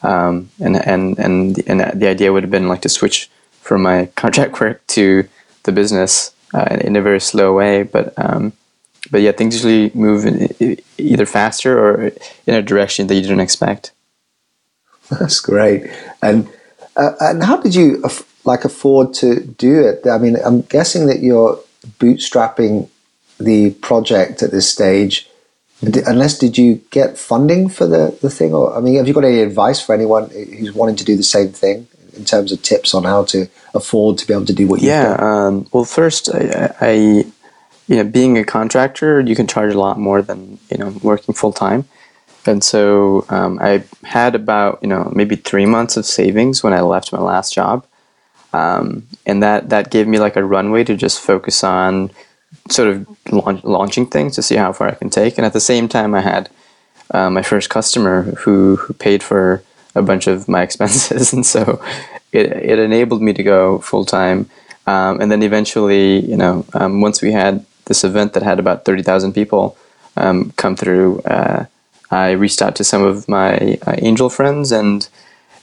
Um, 0.02 0.50
and 0.60 0.76
and 0.76 1.18
and 1.18 1.56
the, 1.56 1.64
and 1.66 1.80
the 2.00 2.08
idea 2.08 2.32
would 2.32 2.42
have 2.42 2.50
been 2.50 2.68
like 2.68 2.82
to 2.82 2.88
switch 2.88 3.30
from 3.60 3.82
my 3.82 4.06
contract 4.16 4.60
work 4.60 4.86
to 4.88 5.28
the 5.64 5.72
business 5.72 6.32
uh, 6.54 6.78
in, 6.80 6.96
a 6.96 7.02
very 7.02 7.20
slow 7.20 7.54
way, 7.54 7.82
but 7.82 8.14
um, 8.16 8.52
but 9.10 9.20
yeah, 9.20 9.32
things 9.32 9.54
usually 9.54 9.90
move 9.94 10.26
in, 10.26 10.78
either 10.98 11.26
faster 11.26 11.78
or 11.78 12.12
in 12.46 12.54
a 12.54 12.62
direction 12.62 13.06
that 13.06 13.14
you 13.14 13.22
didn't 13.22 13.40
expect. 13.40 13.92
That's 15.10 15.40
great. 15.40 15.90
And 16.22 16.48
uh, 16.96 17.12
and 17.20 17.42
how 17.42 17.56
did 17.56 17.74
you 17.74 18.02
like 18.44 18.64
afford 18.64 19.14
to 19.14 19.40
do 19.40 19.80
it? 19.80 20.06
I 20.06 20.18
mean, 20.18 20.36
I'm 20.44 20.62
guessing 20.62 21.06
that 21.06 21.20
you're 21.20 21.58
bootstrapping 21.98 22.88
the 23.38 23.70
project 23.70 24.42
at 24.42 24.50
this 24.50 24.68
stage 24.68 25.28
Unless 25.80 26.38
did 26.38 26.58
you 26.58 26.82
get 26.90 27.16
funding 27.16 27.68
for 27.68 27.86
the, 27.86 28.18
the 28.20 28.30
thing, 28.30 28.52
or 28.52 28.76
I 28.76 28.80
mean, 28.80 28.96
have 28.96 29.06
you 29.06 29.14
got 29.14 29.24
any 29.24 29.40
advice 29.40 29.80
for 29.80 29.94
anyone 29.94 30.28
who's 30.30 30.72
wanting 30.72 30.96
to 30.96 31.04
do 31.04 31.16
the 31.16 31.22
same 31.22 31.50
thing 31.50 31.86
in 32.14 32.24
terms 32.24 32.50
of 32.50 32.60
tips 32.62 32.94
on 32.94 33.04
how 33.04 33.22
to 33.26 33.46
afford 33.74 34.18
to 34.18 34.26
be 34.26 34.34
able 34.34 34.46
to 34.46 34.52
do 34.52 34.66
what 34.66 34.82
you 34.82 34.88
yeah, 34.88 35.16
um, 35.20 35.68
well, 35.72 35.84
first, 35.84 36.34
I, 36.34 36.74
I, 36.80 37.26
you 37.88 37.96
know, 37.96 38.04
being 38.04 38.36
a 38.38 38.44
contractor, 38.44 39.20
you 39.20 39.34
can 39.34 39.46
charge 39.46 39.72
a 39.74 39.78
lot 39.78 39.98
more 39.98 40.22
than 40.22 40.58
you 40.70 40.76
know 40.76 40.90
working 41.02 41.34
full 41.34 41.52
time, 41.52 41.86
and 42.46 42.62
so 42.62 43.24
um, 43.30 43.58
I 43.60 43.82
had 44.04 44.34
about 44.34 44.78
you 44.82 44.88
know 44.88 45.10
maybe 45.14 45.36
three 45.36 45.66
months 45.66 45.96
of 45.96 46.06
savings 46.06 46.62
when 46.62 46.74
I 46.74 46.82
left 46.82 47.12
my 47.12 47.18
last 47.18 47.54
job, 47.54 47.86
um, 48.52 49.06
and 49.24 49.42
that 49.42 49.70
that 49.70 49.90
gave 49.90 50.06
me 50.06 50.18
like 50.18 50.36
a 50.36 50.44
runway 50.44 50.84
to 50.84 50.96
just 50.96 51.20
focus 51.20 51.64
on 51.64 52.10
sort 52.70 52.88
of 52.88 53.32
launch, 53.32 53.64
launching 53.64 54.06
things 54.06 54.34
to 54.36 54.42
see 54.42 54.56
how 54.56 54.72
far 54.72 54.88
I 54.88 54.94
can 54.94 55.10
take. 55.10 55.38
And 55.38 55.46
at 55.46 55.54
the 55.54 55.60
same 55.60 55.88
time, 55.88 56.14
I 56.14 56.20
had 56.20 56.50
uh, 57.10 57.30
my 57.30 57.42
first 57.42 57.70
customer 57.70 58.22
who, 58.40 58.76
who 58.76 58.92
paid 58.94 59.22
for 59.22 59.62
a 59.94 60.02
bunch 60.02 60.26
of 60.26 60.46
my 60.48 60.62
expenses, 60.68 61.32
and 61.32 61.44
so 61.44 61.82
it 62.32 62.52
it 62.52 62.78
enabled 62.78 63.22
me 63.22 63.32
to 63.32 63.42
go 63.42 63.78
full 63.78 64.04
time. 64.04 64.50
Um, 64.86 65.20
and 65.20 65.30
then 65.30 65.42
eventually, 65.42 66.20
you 66.20 66.36
know, 66.36 66.64
um, 66.72 67.02
once 67.02 67.20
we 67.20 67.32
had 67.32 67.66
this 67.88 68.04
event 68.04 68.32
that 68.34 68.42
had 68.42 68.58
about 68.58 68.84
thirty 68.84 69.02
thousand 69.02 69.32
people 69.32 69.76
um, 70.16 70.52
come 70.56 70.76
through, 70.76 71.20
uh, 71.22 71.66
I 72.10 72.30
reached 72.32 72.62
out 72.62 72.76
to 72.76 72.84
some 72.84 73.02
of 73.02 73.28
my 73.28 73.78
uh, 73.86 73.96
angel 73.98 74.30
friends 74.30 74.72
and. 74.72 75.08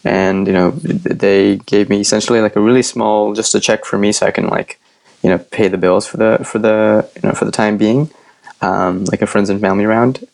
And 0.08 0.46
you 0.46 0.53
know, 0.53 0.70
they 0.70 1.55
gave 1.65 1.89
me 1.89 2.00
essentially 2.00 2.39
like 2.39 2.55
a 2.55 2.62
really 2.62 2.84
small, 2.84 3.34
just 3.34 3.55
a 3.55 3.60
check 3.60 3.86
for 3.86 3.98
me, 3.98 4.12
so 4.12 4.27
I 4.27 4.32
can 4.32 4.48
like 4.50 4.79
you 5.24 5.32
know 5.32 5.39
pay 5.39 5.67
the 5.67 5.79
bills 5.79 6.05
for 6.05 6.17
the 6.17 6.46
for 6.46 6.60
the 6.60 7.10
you 7.15 7.27
know 7.27 7.34
for 7.34 7.46
the 7.46 7.51
time 7.51 7.77
being, 7.77 8.12
um, 8.62 9.05
like 9.05 9.24
a 9.24 9.25
friends 9.25 9.50
and 9.50 9.60
family 9.60 9.88
round, 9.88 10.27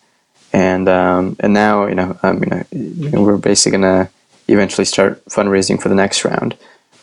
and 0.51 0.89
um, 0.89 1.37
and 1.39 1.53
now 1.53 1.85
you 1.85 1.95
know 1.95 2.19
um, 2.21 2.43
you 2.73 3.09
know 3.11 3.21
we're 3.23 3.37
basically 3.37 3.71
gonna 3.79 4.09
eventually 4.49 4.83
start 4.83 5.23
fundraising 5.25 5.81
for 5.81 5.87
the 5.87 5.95
next 5.95 6.25
round, 6.25 6.57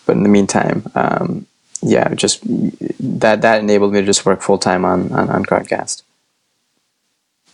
but 0.04 0.16
in 0.16 0.22
the 0.22 0.28
meantime, 0.28 0.84
um, 0.94 1.46
yeah, 1.82 2.14
just 2.14 2.42
that 3.20 3.42
that 3.42 3.60
enabled 3.60 3.92
me 3.92 4.00
to 4.00 4.06
just 4.06 4.26
work 4.26 4.42
full 4.42 4.58
time 4.58 4.84
on, 4.84 5.12
on 5.12 5.28
on 5.30 5.44
Crowdcast. 5.44 6.02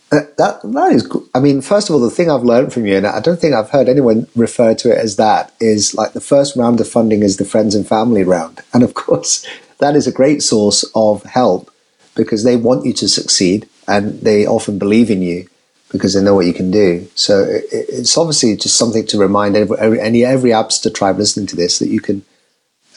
That, 0.09 0.23
uh, 0.23 0.27
that 0.37 0.73
that 0.73 0.91
is. 0.91 1.09
I 1.33 1.39
mean, 1.39 1.61
first 1.61 1.89
of 1.89 1.95
all, 1.95 2.01
the 2.01 2.09
thing 2.09 2.29
I've 2.29 2.43
learned 2.43 2.73
from 2.73 2.85
you, 2.85 2.97
and 2.97 3.07
I 3.07 3.19
don't 3.19 3.39
think 3.39 3.53
I've 3.53 3.69
heard 3.69 3.89
anyone 3.89 4.27
refer 4.35 4.73
to 4.75 4.91
it 4.91 4.97
as 4.97 5.15
that, 5.17 5.53
is 5.59 5.95
like 5.95 6.13
the 6.13 6.21
first 6.21 6.55
round 6.55 6.79
of 6.79 6.87
funding 6.87 7.23
is 7.23 7.37
the 7.37 7.45
friends 7.45 7.75
and 7.75 7.87
family 7.87 8.23
round, 8.23 8.61
and 8.73 8.83
of 8.83 8.93
course, 8.93 9.45
that 9.79 9.95
is 9.95 10.07
a 10.07 10.11
great 10.11 10.41
source 10.41 10.85
of 10.95 11.23
help 11.23 11.71
because 12.15 12.43
they 12.43 12.55
want 12.55 12.85
you 12.85 12.93
to 12.93 13.09
succeed 13.09 13.67
and 13.87 14.21
they 14.21 14.45
often 14.47 14.79
believe 14.79 15.11
in 15.11 15.21
you 15.21 15.47
because 15.91 16.13
they 16.13 16.21
know 16.21 16.33
what 16.33 16.45
you 16.45 16.53
can 16.53 16.71
do. 16.71 17.07
So 17.15 17.43
it, 17.43 17.65
it's 17.71 18.17
obviously 18.17 18.55
just 18.55 18.77
something 18.77 19.05
to 19.07 19.19
remind 19.19 19.55
every, 19.55 19.77
every, 19.77 19.99
any 19.99 20.23
every 20.23 20.51
Appster 20.51 20.93
tribe 20.93 21.17
listening 21.17 21.45
to 21.47 21.55
this 21.55 21.79
that 21.79 21.89
you 21.89 21.99
can 21.99 22.23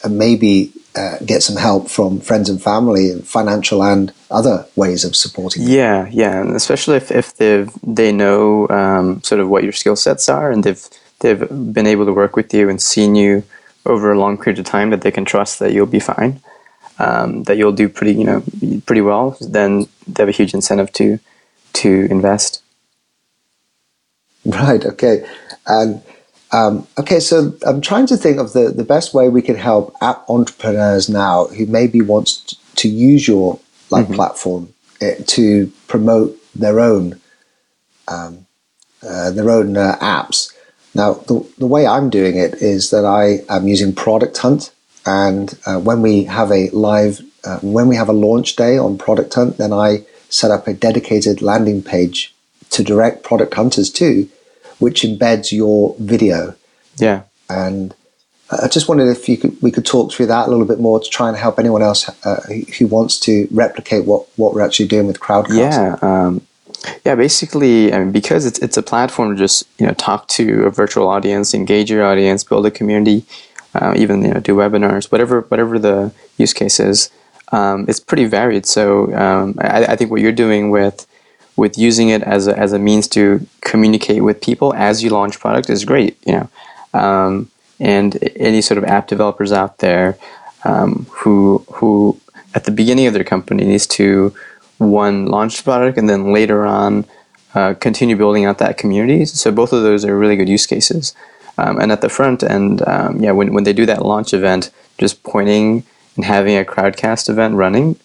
uh, 0.03 0.09
maybe 0.09 0.71
uh, 0.95 1.17
get 1.25 1.43
some 1.43 1.55
help 1.55 1.89
from 1.89 2.19
friends 2.19 2.49
and 2.49 2.61
family 2.61 3.09
and 3.09 3.25
financial 3.27 3.83
and 3.83 4.11
other 4.31 4.65
ways 4.75 5.05
of 5.05 5.15
supporting 5.15 5.63
you. 5.63 5.69
Yeah, 5.69 6.07
yeah, 6.11 6.41
and 6.41 6.55
especially 6.55 6.97
if, 6.97 7.11
if 7.11 7.35
they 7.35 7.67
they 7.83 8.11
know 8.11 8.67
um, 8.69 9.21
sort 9.23 9.41
of 9.41 9.49
what 9.49 9.63
your 9.63 9.73
skill 9.73 9.95
sets 9.95 10.29
are 10.29 10.51
and 10.51 10.63
they've 10.63 10.87
they've 11.19 11.47
been 11.73 11.87
able 11.87 12.05
to 12.05 12.13
work 12.13 12.35
with 12.35 12.53
you 12.53 12.69
and 12.69 12.81
seen 12.81 13.15
you 13.15 13.43
over 13.85 14.11
a 14.11 14.19
long 14.19 14.37
period 14.37 14.59
of 14.59 14.65
time 14.65 14.89
that 14.89 15.01
they 15.01 15.11
can 15.11 15.25
trust 15.25 15.59
that 15.59 15.73
you'll 15.73 15.85
be 15.85 15.99
fine 15.99 16.41
um, 16.99 17.43
that 17.43 17.57
you'll 17.57 17.71
do 17.71 17.89
pretty, 17.89 18.13
you 18.13 18.25
know, 18.25 18.43
pretty 18.85 19.01
well, 19.01 19.37
then 19.41 19.87
they 20.05 20.21
have 20.21 20.29
a 20.29 20.33
huge 20.33 20.53
incentive 20.53 20.91
to 20.93 21.19
to 21.73 22.07
invest. 22.11 22.61
Right. 24.45 24.85
Okay. 24.85 25.25
And 25.65 26.01
um, 26.51 26.87
okay, 26.97 27.19
so 27.19 27.53
I'm 27.65 27.81
trying 27.81 28.07
to 28.07 28.17
think 28.17 28.39
of 28.39 28.53
the 28.53 28.69
the 28.69 28.83
best 28.83 29.13
way 29.13 29.29
we 29.29 29.41
can 29.41 29.55
help 29.55 29.95
app 30.01 30.27
entrepreneurs 30.29 31.09
now 31.09 31.45
who 31.45 31.65
maybe 31.65 32.01
wants 32.01 32.55
to 32.75 32.89
use 32.89 33.27
your 33.27 33.59
like 33.89 34.05
mm-hmm. 34.05 34.15
platform 34.15 34.73
eh, 35.01 35.15
to 35.27 35.71
promote 35.87 36.35
their 36.55 36.79
own 36.79 37.19
um, 38.07 38.47
uh, 39.03 39.31
their 39.31 39.49
own 39.49 39.77
uh, 39.77 39.97
apps. 40.01 40.53
Now, 40.95 41.13
the, 41.13 41.47
the 41.59 41.67
way 41.67 41.85
I'm 41.85 42.09
doing 42.09 42.37
it 42.37 42.55
is 42.55 42.89
that 42.89 43.05
I 43.05 43.41
am 43.47 43.67
using 43.67 43.93
Product 43.93 44.37
Hunt 44.37 44.71
and 45.05 45.57
uh, 45.65 45.79
when 45.79 46.01
we 46.01 46.25
have 46.25 46.51
a 46.51 46.69
live, 46.71 47.21
uh, 47.43 47.59
when 47.59 47.87
we 47.87 47.95
have 47.95 48.09
a 48.09 48.13
launch 48.13 48.55
day 48.55 48.77
on 48.77 48.97
Product 48.97 49.33
Hunt, 49.33 49.57
then 49.57 49.71
I 49.71 50.05
set 50.29 50.51
up 50.51 50.67
a 50.67 50.73
dedicated 50.73 51.41
landing 51.41 51.81
page 51.81 52.33
to 52.71 52.83
direct 52.83 53.23
product 53.23 53.53
hunters 53.53 53.89
to, 53.91 54.29
which 54.79 55.03
embeds 55.03 55.51
your 55.51 55.95
video. 55.99 56.55
Yeah. 56.97 57.23
And 57.49 57.93
I 58.51 58.67
just 58.67 58.87
wondered 58.87 59.09
if 59.09 59.29
you 59.29 59.37
could, 59.37 59.61
we 59.61 59.71
could 59.71 59.85
talk 59.85 60.11
through 60.11 60.27
that 60.27 60.47
a 60.47 60.49
little 60.49 60.65
bit 60.65 60.79
more 60.79 60.99
to 60.99 61.09
try 61.09 61.27
and 61.29 61.37
help 61.37 61.59
anyone 61.59 61.81
else 61.81 62.09
uh, 62.25 62.41
who 62.77 62.87
wants 62.87 63.19
to 63.21 63.47
replicate 63.51 64.05
what, 64.05 64.27
what 64.37 64.53
we're 64.53 64.61
actually 64.61 64.87
doing 64.87 65.07
with 65.07 65.19
Crowdcast. 65.19 65.57
Yeah. 65.57 65.97
Um, 66.01 66.41
yeah, 67.05 67.15
basically, 67.15 67.93
I 67.93 67.99
mean, 67.99 68.11
because 68.13 68.45
it's 68.45 68.57
it's 68.59 68.77
a 68.77 68.81
platform 68.81 69.35
to 69.35 69.35
just 69.35 69.67
you 69.79 69.85
know 69.85 69.93
talk 69.93 70.29
to 70.29 70.63
a 70.63 70.69
virtual 70.69 71.09
audience, 71.09 71.53
engage 71.53 71.91
your 71.91 72.05
audience, 72.05 72.45
build 72.45 72.65
a 72.65 72.71
community 72.71 73.25
uh, 73.75 73.93
even 73.95 74.23
you 74.23 74.33
know 74.33 74.39
do 74.39 74.55
webinars, 74.55 75.11
whatever 75.11 75.41
whatever 75.41 75.77
the 75.77 76.11
use 76.37 76.53
case 76.53 76.79
is. 76.79 77.09
Um, 77.51 77.85
it's 77.87 77.99
pretty 77.99 78.25
varied. 78.25 78.65
So 78.65 79.13
um, 79.15 79.55
I, 79.59 79.85
I, 79.85 79.95
think 79.95 80.11
what 80.11 80.21
you're 80.21 80.31
doing 80.31 80.69
with 80.69 81.07
with 81.55 81.77
using 81.77 82.09
it 82.09 82.23
as 82.23 82.47
a, 82.47 82.57
as 82.57 82.73
a 82.73 82.79
means 82.79 83.07
to 83.09 83.45
communicate 83.61 84.23
with 84.23 84.41
people 84.41 84.73
as 84.73 85.03
you 85.03 85.09
launch 85.09 85.39
product 85.39 85.69
is 85.69 85.85
great. 85.85 86.17
You 86.25 86.33
know, 86.93 86.99
um, 86.99 87.51
and 87.79 88.17
any 88.35 88.61
sort 88.61 88.77
of 88.77 88.83
app 88.83 89.07
developers 89.07 89.51
out 89.51 89.79
there 89.79 90.17
um, 90.63 91.07
who 91.11 91.65
who 91.73 92.19
at 92.55 92.65
the 92.65 92.71
beginning 92.71 93.07
of 93.07 93.13
their 93.13 93.23
company 93.23 93.65
needs 93.65 93.87
to 93.87 94.33
one 94.77 95.25
launch 95.27 95.57
the 95.57 95.63
product 95.63 95.97
and 95.97 96.09
then 96.09 96.33
later 96.33 96.65
on 96.65 97.05
uh, 97.53 97.73
continue 97.73 98.15
building 98.15 98.45
out 98.45 98.57
that 98.59 98.77
community. 98.77 99.25
So 99.25 99.51
both 99.51 99.73
of 99.73 99.83
those 99.83 100.05
are 100.05 100.17
really 100.17 100.35
good 100.35 100.49
use 100.49 100.65
cases. 100.65 101.15
Um, 101.57 101.79
and 101.79 101.91
at 101.91 102.01
the 102.01 102.09
front 102.09 102.41
end, 102.41 102.87
um, 102.87 103.21
yeah, 103.21 103.31
when, 103.31 103.53
when 103.53 103.65
they 103.65 103.73
do 103.73 103.85
that 103.85 104.05
launch 104.05 104.33
event, 104.33 104.71
just 104.97 105.23
pointing 105.23 105.83
and 106.15 106.25
having 106.25 106.57
a 106.57 106.63
crowdcast 106.63 107.29
event 107.29 107.55
running 107.55 107.99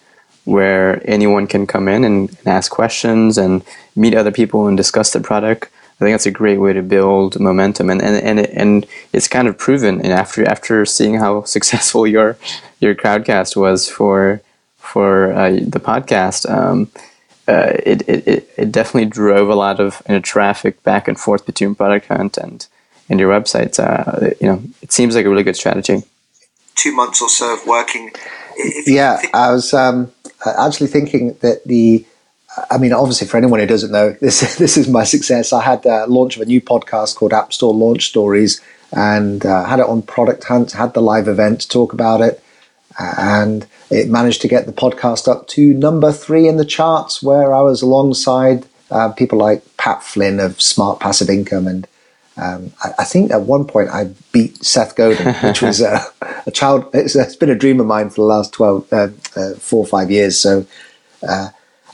where 0.44 1.02
anyone 1.08 1.46
can 1.46 1.66
come 1.66 1.88
in 1.88 2.04
and, 2.04 2.30
and 2.30 2.46
ask 2.46 2.70
questions 2.70 3.38
and 3.38 3.62
meet 3.96 4.14
other 4.14 4.30
people 4.30 4.66
and 4.66 4.76
discuss 4.76 5.12
the 5.12 5.20
product. 5.20 5.70
I 5.96 6.04
think 6.04 6.14
that's 6.14 6.26
a 6.26 6.30
great 6.30 6.58
way 6.58 6.72
to 6.72 6.82
build 6.82 7.38
momentum, 7.38 7.88
and 7.88 8.02
and 8.02 8.16
and, 8.16 8.40
it, 8.40 8.50
and 8.52 8.86
it's 9.12 9.28
kind 9.28 9.46
of 9.46 9.56
proven. 9.56 10.00
And 10.00 10.12
after 10.12 10.44
after 10.44 10.84
seeing 10.84 11.14
how 11.14 11.44
successful 11.56 12.06
your 12.06 12.36
your 12.80 12.94
crowdcast 12.94 13.56
was 13.56 13.88
for 13.88 14.40
for 14.76 15.32
uh, 15.32 15.50
the 15.50 15.80
podcast, 15.80 16.50
um, 16.50 16.90
uh, 17.46 17.72
it, 17.86 18.08
it 18.08 18.48
it 18.56 18.72
definitely 18.72 19.08
drove 19.08 19.48
a 19.48 19.54
lot 19.54 19.78
of 19.78 20.02
you 20.08 20.14
know, 20.14 20.20
traffic 20.20 20.82
back 20.82 21.06
and 21.06 21.18
forth 21.18 21.46
between 21.46 21.76
Product 21.76 22.06
Hunt 22.06 22.36
and 22.36 22.66
and 23.08 23.20
your 23.20 23.30
website, 23.30 23.78
uh, 23.78 24.34
you 24.40 24.46
know, 24.46 24.62
it 24.82 24.92
seems 24.92 25.14
like 25.14 25.26
a 25.26 25.30
really 25.30 25.42
good 25.42 25.56
strategy. 25.56 26.02
Two 26.74 26.94
months 26.94 27.20
or 27.20 27.28
so 27.28 27.54
of 27.54 27.66
working. 27.66 28.12
yeah, 28.86 29.20
I 29.32 29.52
was 29.52 29.74
um, 29.74 30.12
actually 30.46 30.88
thinking 30.88 31.36
that 31.40 31.64
the. 31.64 32.04
I 32.70 32.78
mean, 32.78 32.92
obviously, 32.92 33.26
for 33.26 33.36
anyone 33.36 33.58
who 33.58 33.66
doesn't 33.66 33.90
know, 33.90 34.10
this 34.20 34.56
this 34.56 34.76
is 34.76 34.88
my 34.88 35.04
success. 35.04 35.52
I 35.52 35.62
had 35.62 35.84
a 35.86 36.06
launch 36.06 36.36
of 36.36 36.42
a 36.42 36.46
new 36.46 36.60
podcast 36.60 37.16
called 37.16 37.32
App 37.32 37.52
Store 37.52 37.74
Launch 37.74 38.08
Stories, 38.08 38.60
and 38.92 39.44
uh, 39.44 39.64
had 39.64 39.80
it 39.80 39.86
on 39.86 40.02
Product 40.02 40.44
Hunt. 40.44 40.72
Had 40.72 40.94
the 40.94 41.02
live 41.02 41.28
event 41.28 41.62
to 41.62 41.68
talk 41.68 41.92
about 41.92 42.20
it, 42.20 42.42
and 42.98 43.66
it 43.90 44.08
managed 44.08 44.42
to 44.42 44.48
get 44.48 44.66
the 44.66 44.72
podcast 44.72 45.28
up 45.28 45.48
to 45.48 45.74
number 45.74 46.12
three 46.12 46.48
in 46.48 46.56
the 46.56 46.64
charts, 46.64 47.22
where 47.22 47.52
I 47.52 47.62
was 47.62 47.82
alongside 47.82 48.66
uh, 48.90 49.10
people 49.12 49.38
like 49.38 49.62
Pat 49.76 50.02
Flynn 50.02 50.40
of 50.40 50.60
Smart 50.62 51.00
Passive 51.00 51.28
Income 51.28 51.66
and 51.66 51.88
um, 52.36 52.72
I, 52.82 52.92
I, 53.00 53.04
think 53.04 53.30
at 53.30 53.42
one 53.42 53.64
point 53.64 53.90
I 53.90 54.10
beat 54.32 54.64
Seth 54.64 54.96
Godin, 54.96 55.34
which 55.42 55.62
was 55.62 55.80
a, 55.80 56.04
a 56.46 56.50
child. 56.50 56.88
It's, 56.92 57.14
it's 57.14 57.36
been 57.36 57.50
a 57.50 57.54
dream 57.54 57.78
of 57.80 57.86
mine 57.86 58.10
for 58.10 58.16
the 58.16 58.26
last 58.26 58.52
12, 58.52 58.92
uh, 58.92 59.08
uh, 59.36 59.54
four 59.54 59.84
or 59.84 59.86
five 59.86 60.10
years. 60.10 60.36
So, 60.36 60.66
uh, 61.26 61.50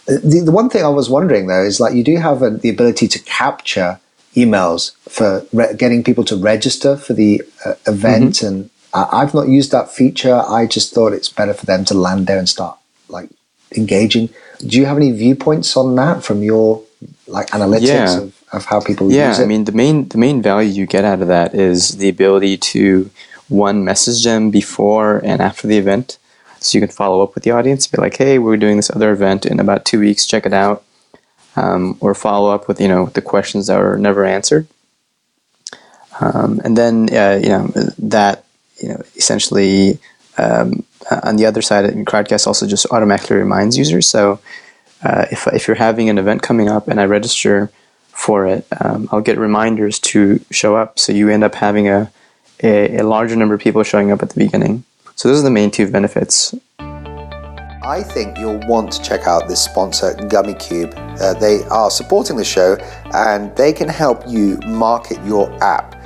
the, 0.07 0.43
the 0.45 0.53
one 0.53 0.71
thing 0.71 0.85
I 0.85 0.89
was 0.89 1.11
wondering 1.11 1.47
though 1.47 1.63
is 1.63 1.79
like 1.79 1.95
you 1.95 2.03
do 2.03 2.17
have 2.17 2.43
a, 2.43 2.51
the 2.51 2.71
ability 2.71 3.07
to 3.09 3.19
capture 3.21 4.01
emails 4.35 4.97
for 5.09 5.47
re- 5.53 5.75
getting 5.77 6.03
people 6.03 6.25
to 6.25 6.37
register 6.37 6.97
for 6.97 7.13
the 7.13 7.43
uh, 7.65 7.75
event, 7.87 8.37
mm-hmm. 8.37 8.47
and 8.47 8.71
I've 8.93 9.35
not 9.35 9.49
used 9.49 9.71
that 9.71 9.91
feature. 9.91 10.43
I 10.49 10.67
just 10.67 10.95
thought 10.95 11.13
it's 11.13 11.29
better 11.29 11.55
for 11.55 11.67
them 11.67 11.85
to 11.87 11.95
land 11.95 12.27
there 12.27 12.39
and 12.39 12.49
start 12.49 12.79
like 13.09 13.31
engaging. 13.77 14.31
Do 14.59 14.79
you 14.79 14.87
have 14.87 14.97
any 14.97 15.13
viewpoints 15.13 15.77
on 15.77 15.95
that 15.97 16.25
from 16.25 16.43
your 16.43 16.83
like 17.27 17.49
analytics 17.49 17.87
yeah. 17.87 18.19
of 18.19 18.40
of 18.53 18.65
how 18.67 18.81
people 18.81 19.11
yeah, 19.11 19.29
use 19.29 19.39
it. 19.39 19.43
Yeah, 19.43 19.45
I 19.45 19.49
mean 19.49 19.65
the 19.65 19.73
main 19.73 20.09
the 20.09 20.19
main 20.19 20.43
value 20.43 20.71
you 20.71 20.87
get 20.87 21.05
out 21.05 21.23
of 21.23 21.29
that 21.29 21.55
is 21.55 21.97
the 21.99 22.09
ability 22.09 22.57
to 22.57 23.11
one 23.49 23.85
message 23.85 24.25
them 24.25 24.51
before 24.51 25.19
and 25.25 25.41
after 25.41 25.67
the 25.67 25.79
event. 25.79 26.19
So 26.61 26.77
you 26.77 26.87
can 26.87 26.95
follow 26.95 27.23
up 27.23 27.35
with 27.35 27.45
the 27.45 27.53
audience, 27.53 27.87
be 27.87 27.99
like, 27.99 28.17
"Hey, 28.17 28.39
we're 28.39 28.57
doing 28.57 28.77
this 28.77 28.91
other 28.91 29.13
event 29.13 29.47
in 29.47 29.61
about 29.61 29.85
two 29.85 30.01
weeks. 30.01 30.27
Check 30.27 30.45
it 30.47 30.53
out," 30.53 30.85
um, 31.57 31.97
or 32.01 32.15
follow 32.15 32.51
up 32.55 32.69
with 32.69 32.81
you 32.81 32.89
know 32.89 33.07
the 33.07 33.23
questions 33.23 33.69
that 33.69 33.81
were 33.81 33.99
never 33.99 34.25
answered. 34.25 34.67
Um, 36.21 36.61
and 36.65 36.77
then 36.77 37.09
uh, 37.15 37.41
you 37.43 37.49
know 37.49 37.69
that 37.99 38.45
you 38.83 38.91
know 38.91 39.03
essentially 39.17 39.99
um, 40.37 40.85
on 41.23 41.37
the 41.37 41.47
other 41.47 41.63
side, 41.63 41.85
Crowdcast 42.05 42.47
also 42.47 42.67
just 42.67 42.87
automatically 42.91 43.37
reminds 43.37 43.79
users. 43.79 44.07
So 44.07 44.39
uh, 45.03 45.27
if 45.31 45.47
if 45.47 45.67
you're 45.67 45.77
having 45.77 46.11
an 46.11 46.19
event 46.19 46.43
coming 46.43 46.69
up 46.69 46.89
and 46.89 47.01
I 47.01 47.05
register 47.05 47.71
for 48.21 48.47
it, 48.47 48.67
um, 48.81 49.09
I'll 49.11 49.23
get 49.23 49.39
reminders 49.39 49.99
to 50.01 50.41
show 50.51 50.77
up. 50.77 50.99
So 50.99 51.11
you 51.13 51.31
end 51.31 51.43
up 51.43 51.55
having 51.55 51.89
a, 51.89 52.13
a, 52.63 52.99
a 52.99 53.03
larger 53.03 53.35
number 53.35 53.55
of 53.55 53.63
people 53.63 53.83
showing 53.83 54.13
up 54.13 54.23
at 54.23 54.29
the 54.29 54.39
beginning. 54.39 54.85
So 55.17 55.29
those 55.29 55.41
are 55.41 55.45
the 55.45 55.51
main 55.51 55.71
two 55.71 55.91
benefits. 55.91 56.55
I 56.79 58.03
think 58.03 58.39
you'll 58.39 58.61
want 58.69 58.93
to 58.93 59.03
check 59.03 59.27
out 59.27 59.49
this 59.49 59.65
sponsor, 59.65 60.13
GummyCube. 60.15 60.93
Uh, 61.19 61.33
they 61.35 61.65
are 61.71 61.91
supporting 61.91 62.37
the 62.37 62.45
show 62.45 62.77
and 63.15 63.57
they 63.57 63.73
can 63.73 63.89
help 63.89 64.29
you 64.29 64.59
market 64.67 65.19
your 65.25 65.51
app. 65.65 65.97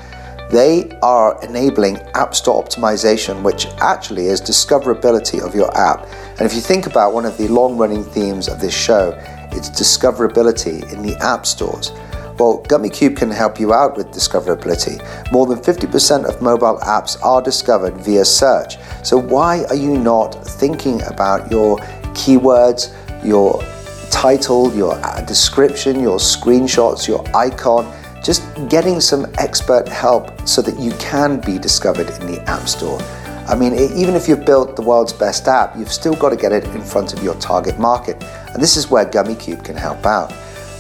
They 0.51 0.97
are 1.03 1.43
enabling 1.43 1.97
App 2.15 2.35
Store 2.35 2.63
optimization, 2.63 3.43
which 3.43 3.67
actually 3.81 4.27
is 4.27 4.41
discoverability 4.41 5.45
of 5.45 5.53
your 5.53 5.77
app. 5.77 6.07
And 6.39 6.43
if 6.43 6.55
you 6.55 6.61
think 6.61 6.87
about 6.87 7.13
one 7.13 7.25
of 7.25 7.37
the 7.39 7.49
long 7.49 7.77
running 7.77 8.05
themes 8.05 8.49
of 8.49 8.61
this 8.61 8.75
show, 8.75 9.19
it's 9.57 9.71
discoverability 9.71 10.93
in 10.93 11.03
the 11.03 11.17
app 11.19 11.47
stores. 11.47 11.93
Well, 12.39 12.65
GummyCube 12.65 13.17
can 13.17 13.31
help 13.31 13.61
you 13.61 13.73
out 13.73 13.97
with 13.97 14.11
discoverability. 14.11 15.01
More 15.31 15.47
than 15.47 15.59
50% 15.59 16.25
of 16.25 16.43
mobile 16.43 16.79
apps 16.83 17.17
are 17.23 17.41
discovered 17.41 17.97
via 17.99 18.25
search. 18.25 18.77
So, 19.05 19.17
why 19.17 19.65
are 19.67 19.77
you 19.77 19.97
not 19.97 20.45
thinking 20.45 21.01
about 21.03 21.51
your 21.51 21.79
keywords, 22.15 22.93
your 23.25 23.63
title, 24.11 24.75
your 24.75 24.95
uh, 24.95 25.21
description, 25.21 26.01
your 26.01 26.19
screenshots, 26.19 27.07
your 27.07 27.25
icon? 27.37 27.93
Just 28.25 28.43
getting 28.69 29.01
some 29.01 29.27
expert 29.39 29.87
help 29.87 30.49
so 30.49 30.61
that 30.63 30.79
you 30.81 30.93
can 30.93 31.41
be 31.41 31.59
discovered 31.59 32.09
in 32.21 32.27
the 32.27 32.43
App 32.49 32.67
Store. 32.67 32.99
I 33.47 33.55
mean, 33.55 33.75
even 33.75 34.15
if 34.15 34.27
you've 34.27 34.47
built 34.47 34.77
the 34.77 34.83
world's 34.83 35.13
best 35.13 35.47
app, 35.49 35.77
you've 35.77 35.93
still 35.93 36.15
got 36.15 36.31
to 36.31 36.37
get 36.37 36.53
it 36.53 36.65
in 36.65 36.83
front 36.83 37.13
of 37.13 37.23
your 37.23 37.35
target 37.37 37.79
market. 37.79 38.23
And 38.53 38.63
this 38.63 38.77
is 38.77 38.91
where 38.91 39.05
Gummy 39.05 39.35
Cube 39.35 39.63
can 39.63 39.77
help 39.77 40.07
out. 40.07 40.33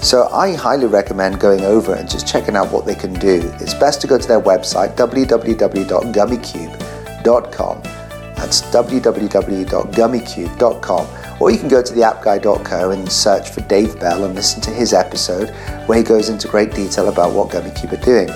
So 0.02 0.28
I 0.28 0.54
highly 0.54 0.86
recommend 0.86 1.40
going 1.40 1.60
over 1.62 1.94
and 1.94 2.08
just 2.08 2.26
checking 2.26 2.56
out 2.56 2.72
what 2.72 2.86
they 2.86 2.94
can 2.94 3.12
do. 3.14 3.52
It's 3.60 3.74
best 3.74 4.00
to 4.02 4.06
go 4.06 4.16
to 4.18 4.28
their 4.28 4.40
website, 4.40 4.96
www.gummycube.com. 4.96 7.82
That's 8.36 8.62
www.gummycube.com. 8.62 11.08
Or 11.40 11.50
you 11.50 11.58
can 11.58 11.68
go 11.68 11.82
to 11.82 11.92
theappguy.co 11.92 12.90
and 12.90 13.10
search 13.10 13.50
for 13.50 13.62
Dave 13.62 13.98
Bell 13.98 14.24
and 14.24 14.34
listen 14.34 14.60
to 14.62 14.70
his 14.70 14.92
episode 14.92 15.50
where 15.86 15.98
he 15.98 16.04
goes 16.04 16.28
into 16.28 16.46
great 16.48 16.74
detail 16.74 17.08
about 17.08 17.32
what 17.32 17.50
Gummy 17.50 17.70
Cube 17.70 17.94
are 17.94 18.04
doing. 18.04 18.28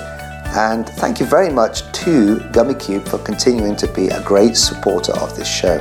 And 0.55 0.89
thank 0.89 1.19
you 1.19 1.25
very 1.25 1.49
much 1.49 1.81
to 2.03 2.37
GummyCube 2.51 3.07
for 3.07 3.17
continuing 3.19 3.75
to 3.77 3.87
be 3.87 4.09
a 4.09 4.21
great 4.23 4.57
supporter 4.57 5.13
of 5.13 5.35
this 5.35 5.47
show. 5.47 5.79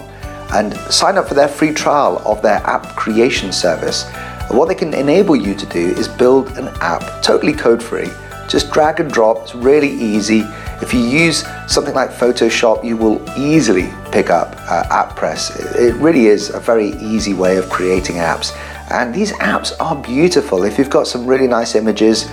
and 0.52 0.76
sign 0.92 1.16
up 1.16 1.28
for 1.28 1.34
their 1.34 1.48
free 1.48 1.72
trial 1.72 2.20
of 2.24 2.42
their 2.42 2.58
app 2.66 2.96
creation 2.96 3.52
service. 3.52 4.10
What 4.50 4.66
they 4.66 4.74
can 4.74 4.92
enable 4.94 5.36
you 5.36 5.54
to 5.54 5.66
do 5.66 5.90
is 5.90 6.08
build 6.08 6.58
an 6.58 6.68
app 6.80 7.22
totally 7.22 7.52
code 7.52 7.80
free. 7.82 8.10
Just 8.50 8.72
drag 8.72 8.98
and 8.98 9.10
drop, 9.10 9.42
it's 9.42 9.54
really 9.54 9.90
easy. 9.90 10.40
If 10.82 10.92
you 10.92 11.00
use 11.00 11.44
something 11.68 11.94
like 11.94 12.10
Photoshop, 12.10 12.82
you 12.84 12.96
will 12.96 13.22
easily 13.38 13.88
pick 14.10 14.28
up 14.28 14.56
uh, 14.68 14.82
AppPress. 14.90 15.76
It 15.76 15.94
really 15.94 16.26
is 16.26 16.50
a 16.50 16.58
very 16.58 16.88
easy 16.96 17.32
way 17.32 17.58
of 17.58 17.70
creating 17.70 18.16
apps. 18.16 18.56
And 18.90 19.14
these 19.14 19.32
apps 19.34 19.72
are 19.78 19.94
beautiful. 19.94 20.64
If 20.64 20.78
you've 20.78 20.90
got 20.90 21.06
some 21.06 21.26
really 21.26 21.46
nice 21.46 21.76
images, 21.76 22.28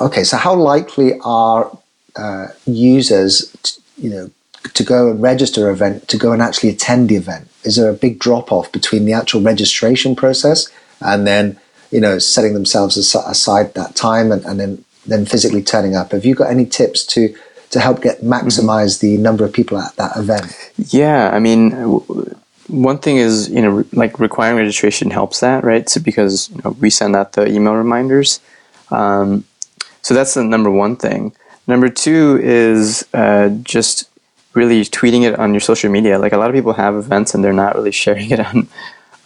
okay. 0.00 0.24
So, 0.24 0.36
how 0.36 0.54
likely 0.54 1.18
are 1.24 1.76
uh, 2.16 2.48
users, 2.66 3.50
to, 3.62 3.80
you 3.98 4.10
know, 4.10 4.30
to 4.74 4.82
go 4.82 5.10
and 5.10 5.22
register 5.22 5.68
an 5.68 5.74
event 5.74 6.08
to 6.08 6.18
go 6.18 6.32
and 6.32 6.42
actually 6.42 6.70
attend 6.70 7.08
the 7.08 7.16
event? 7.16 7.48
Is 7.64 7.76
there 7.76 7.88
a 7.88 7.94
big 7.94 8.18
drop 8.18 8.52
off 8.52 8.70
between 8.72 9.04
the 9.04 9.12
actual 9.12 9.40
registration 9.40 10.16
process 10.16 10.68
and 11.00 11.26
then 11.26 11.58
you 11.90 12.00
know 12.00 12.18
setting 12.18 12.54
themselves 12.54 12.96
aside 12.96 13.74
that 13.74 13.94
time 13.94 14.32
and, 14.32 14.44
and 14.44 14.58
then 14.58 14.84
than 15.06 15.24
physically 15.24 15.62
turning 15.62 15.94
up. 15.94 16.12
Have 16.12 16.24
you 16.24 16.34
got 16.34 16.50
any 16.50 16.66
tips 16.66 17.04
to 17.06 17.34
to 17.70 17.80
help 17.80 18.02
get 18.02 18.22
maximize 18.22 18.98
mm-hmm. 18.98 19.06
the 19.06 19.18
number 19.18 19.44
of 19.44 19.52
people 19.52 19.78
at 19.78 19.94
that 19.96 20.16
event? 20.16 20.52
Yeah, 20.76 21.30
I 21.30 21.38
mean, 21.38 21.70
one 22.68 22.98
thing 22.98 23.16
is 23.16 23.48
you 23.48 23.62
know 23.62 23.84
like 23.92 24.18
requiring 24.18 24.56
registration 24.56 25.10
helps 25.10 25.40
that 25.40 25.64
right? 25.64 25.88
So 25.88 26.00
because 26.00 26.50
you 26.50 26.60
know, 26.64 26.70
we 26.70 26.90
send 26.90 27.16
out 27.16 27.32
the 27.32 27.48
email 27.48 27.74
reminders, 27.74 28.40
um, 28.90 29.44
so 30.02 30.14
that's 30.14 30.34
the 30.34 30.44
number 30.44 30.70
one 30.70 30.96
thing. 30.96 31.34
Number 31.66 31.88
two 31.88 32.38
is 32.42 33.06
uh, 33.12 33.48
just 33.62 34.08
really 34.54 34.82
tweeting 34.82 35.22
it 35.22 35.38
on 35.38 35.52
your 35.52 35.60
social 35.60 35.90
media. 35.90 36.18
Like 36.18 36.32
a 36.32 36.38
lot 36.38 36.48
of 36.48 36.54
people 36.54 36.72
have 36.74 36.94
events 36.94 37.34
and 37.34 37.42
they're 37.42 37.52
not 37.52 37.74
really 37.74 37.92
sharing 38.04 38.30
it 38.30 38.40
on 38.40 38.68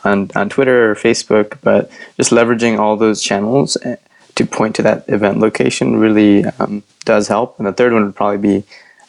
on, 0.05 0.31
on 0.35 0.49
Twitter 0.49 0.91
or 0.91 0.95
Facebook, 0.95 1.59
but 1.63 1.91
just 2.17 2.31
leveraging 2.31 2.79
all 2.79 2.97
those 2.97 3.23
channels 3.23 3.77
eh, 3.83 3.97
to 4.35 4.47
point 4.47 4.75
to 4.77 4.83
that 4.83 5.07
event 5.09 5.39
location 5.39 5.99
really 5.99 6.45
um, 6.59 6.83
does 7.05 7.29
help. 7.29 7.59
And 7.59 7.67
the 7.67 7.73
third 7.73 7.93
one 7.93 8.07
would 8.07 8.17
probably 8.17 8.61
be 8.61 8.67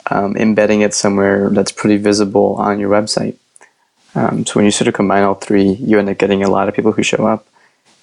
um, 0.09 0.35
embedding 0.35 0.81
it 0.81 0.93
somewhere 0.93 1.49
that's 1.49 1.71
pretty 1.71 1.97
visible 1.97 2.55
on 2.55 2.79
your 2.79 2.89
website. 2.89 3.37
Um, 4.15 4.45
so 4.45 4.55
when 4.55 4.65
you 4.65 4.71
sort 4.71 4.89
of 4.89 4.93
combine 4.93 5.23
all 5.23 5.35
three, 5.35 5.71
you 5.71 5.97
end 5.97 6.09
up 6.09 6.17
getting 6.17 6.43
a 6.43 6.49
lot 6.49 6.67
of 6.67 6.75
people 6.75 6.91
who 6.91 7.03
show 7.03 7.25
up. 7.25 7.47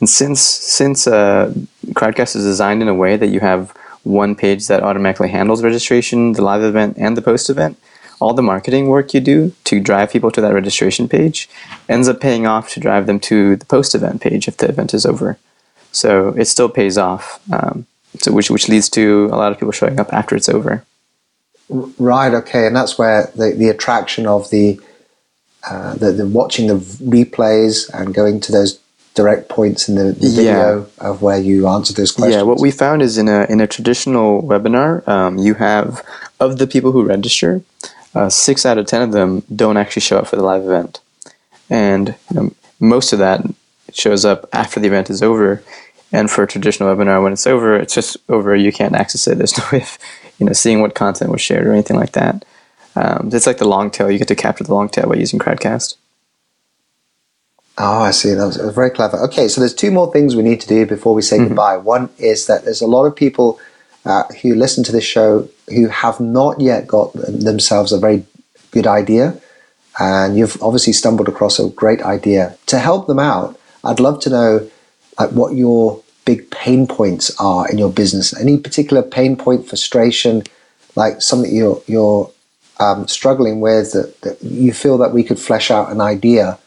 And 0.01 0.09
since 0.09 0.41
since 0.41 1.07
uh, 1.07 1.53
Crowdcast 1.89 2.37
is 2.37 2.45
designed 2.45 2.83
in 2.83 2.89
a 2.89 2.95
way 2.95 3.17
that 3.17 3.29
you 3.29 3.41
have 3.41 3.75
one 4.05 4.35
page 4.35 4.67
that 4.69 4.83
automatically 4.83 5.29
handles 5.29 5.63
registration, 5.63 6.33
the 6.33 6.43
live 6.43 6.63
event, 6.63 6.97
and 6.99 7.17
the 7.17 7.23
post 7.23 7.51
event, 7.51 7.79
all 8.21 8.35
the 8.35 8.43
marketing 8.43 8.89
work 8.89 9.13
you 9.15 9.21
do 9.21 9.53
to 9.65 9.81
drive 9.81 10.11
people 10.11 10.31
to 10.31 10.41
that 10.41 10.55
registration 10.55 11.09
page 11.09 11.49
ends 11.89 12.09
up 12.09 12.21
paying 12.21 12.47
off 12.47 12.71
to 12.71 12.81
drive 12.81 13.07
them 13.07 13.21
to 13.21 13.57
the 13.57 13.67
post 13.67 13.95
event 13.95 14.21
page 14.21 14.49
if 14.49 14.57
the 14.57 14.69
event 14.69 14.95
is 14.95 15.05
over. 15.05 15.39
So 15.93 16.31
it 16.31 16.47
still 16.47 16.69
pays 16.69 16.97
off. 16.99 17.41
Um, 17.53 17.87
so 18.19 18.33
which 18.33 18.51
which 18.51 18.69
leads 18.69 18.89
to 18.91 19.29
a 19.33 19.37
lot 19.37 19.53
of 19.53 19.59
people 19.59 19.73
showing 19.73 20.01
up 20.01 20.13
after 20.13 20.35
it's 20.37 20.49
over. 20.49 20.85
Right. 21.69 22.33
Okay, 22.33 22.67
and 22.67 22.75
that's 22.75 22.99
where 22.99 23.31
the, 23.35 23.53
the 23.57 23.69
attraction 23.69 24.27
of 24.27 24.49
the, 24.51 24.81
uh, 25.69 25.95
the, 25.97 26.13
the 26.13 26.27
watching 26.27 26.67
the 26.67 26.77
replays 26.77 27.93
and 27.93 28.15
going 28.15 28.41
to 28.41 28.53
those 28.53 28.81
direct 29.21 29.45
points 29.49 29.89
in 29.89 29.95
the, 30.01 30.07
the 30.13 30.31
video 30.39 30.71
yeah. 30.79 31.09
of 31.09 31.23
where 31.27 31.41
you 31.49 31.67
answer 31.67 31.93
those 31.93 32.13
questions. 32.13 32.37
Yeah. 32.37 32.47
What 32.51 32.61
we 32.67 32.71
found 32.71 33.03
is 33.03 33.19
in 33.23 33.29
a 33.29 33.41
in 33.55 33.59
a 33.61 33.67
traditional 33.67 34.31
webinar, 34.51 34.91
um, 35.17 35.33
you 35.47 35.55
have 35.55 35.89
of 36.39 36.51
the 36.61 36.69
people 36.75 36.91
who 36.93 37.03
register, 37.15 37.53
uh, 38.15 38.31
six 38.31 38.65
out 38.65 38.79
of 38.79 38.87
ten 38.87 39.03
of 39.03 39.13
them 39.19 39.43
don't 39.63 39.79
actually 39.83 40.07
show 40.09 40.19
up 40.21 40.27
for 40.29 40.37
the 40.37 40.47
live 40.51 40.65
event, 40.71 41.01
and 41.69 42.15
you 42.29 42.35
know, 42.37 42.47
most 42.95 43.13
of 43.13 43.19
that 43.19 43.41
shows 43.93 44.25
up 44.25 44.41
after 44.53 44.81
the 44.81 44.89
event 44.93 45.11
is 45.11 45.23
over. 45.23 45.63
And 46.11 46.31
for 46.31 46.43
a 46.45 46.47
traditional 46.55 46.89
webinar, 46.89 47.23
when 47.23 47.35
it's 47.35 47.47
over, 47.47 47.77
it's 47.77 47.95
just 47.95 48.17
over. 48.29 48.57
You 48.57 48.73
can't 48.73 48.95
access 48.95 49.29
it. 49.29 49.37
There's 49.37 49.59
no 49.59 49.65
way 49.71 49.83
of, 49.83 49.99
you 50.39 50.47
know, 50.47 50.55
seeing 50.55 50.81
what 50.81 50.95
content 50.95 51.31
was 51.31 51.43
shared 51.43 51.67
or 51.67 51.73
anything 51.73 51.99
like 52.01 52.13
that. 52.13 52.35
Um, 52.97 53.29
it's 53.31 53.47
like 53.47 53.59
the 53.59 53.69
long 53.69 53.91
tail. 53.91 54.11
You 54.11 54.19
get 54.19 54.29
to 54.29 54.35
capture 54.35 54.65
the 54.65 54.73
long 54.73 54.89
tail 54.89 55.07
by 55.11 55.17
using 55.17 55.39
Crowdcast. 55.39 55.97
Oh, 57.81 58.01
I 58.03 58.11
see. 58.11 58.35
That 58.35 58.45
was, 58.45 58.57
that 58.57 58.67
was, 58.67 58.75
very 58.75 58.91
clever. 58.91 59.19
Okay, 59.25 59.47
so 59.47 59.61
there's 59.61 59.75
two 59.75 59.93
more 59.93 60.13
things 60.13 60.35
we 60.35 60.43
need 60.43 60.61
to 60.61 60.67
do 60.67 60.85
before 60.85 61.15
we 61.15 61.23
say 61.23 61.37
mm-hmm. 61.37 61.49
goodbye. 61.49 61.77
One 61.77 62.11
is 62.19 62.47
that 62.47 62.65
there's 62.65 62.81
a 62.81 62.87
lot 62.87 63.05
of 63.05 63.15
people 63.15 63.61
uh, 64.05 64.25
who 64.43 64.55
listen 64.55 64.83
to 64.85 64.93
this 64.93 65.05
show 65.05 65.49
who 65.69 65.87
have 65.89 66.19
not 66.19 66.61
yet 66.61 66.89
got 66.89 67.13
themselves 67.15 67.93
a 67.93 67.99
very 67.99 68.25
good 68.73 68.87
idea, 68.87 69.41
and 70.01 70.37
you've 70.37 70.61
obviously 70.61 70.93
stumbled 70.93 71.29
across 71.29 71.61
a 71.61 71.69
great 71.69 72.03
idea. 72.03 72.57
To 72.67 72.79
help 72.81 73.07
them 73.07 73.21
out, 73.21 73.59
I'd 73.85 74.01
love 74.01 74.21
to 74.23 74.31
know 74.31 74.71
like 75.19 75.31
what 75.31 75.55
your 75.55 76.03
big 76.25 76.51
pain 76.51 76.87
points 76.87 77.35
are 77.39 77.69
in 77.71 77.79
your 77.79 77.93
business. 77.93 78.39
Any 78.39 78.59
particular 78.59 79.03
pain 79.03 79.37
point, 79.37 79.69
frustration, 79.69 80.43
like 80.97 81.23
something 81.23 81.55
you're 81.55 81.81
you're 81.87 82.31
um, 82.81 83.07
struggling 83.07 83.61
with 83.61 83.93
that, 83.93 84.21
that 84.23 84.43
you 84.43 84.73
feel 84.73 84.99
that 84.99 85.13
we 85.13 85.23
could 85.23 85.39
flesh 85.39 85.71
out 85.71 85.93
an 85.93 86.01
idea 86.01 86.59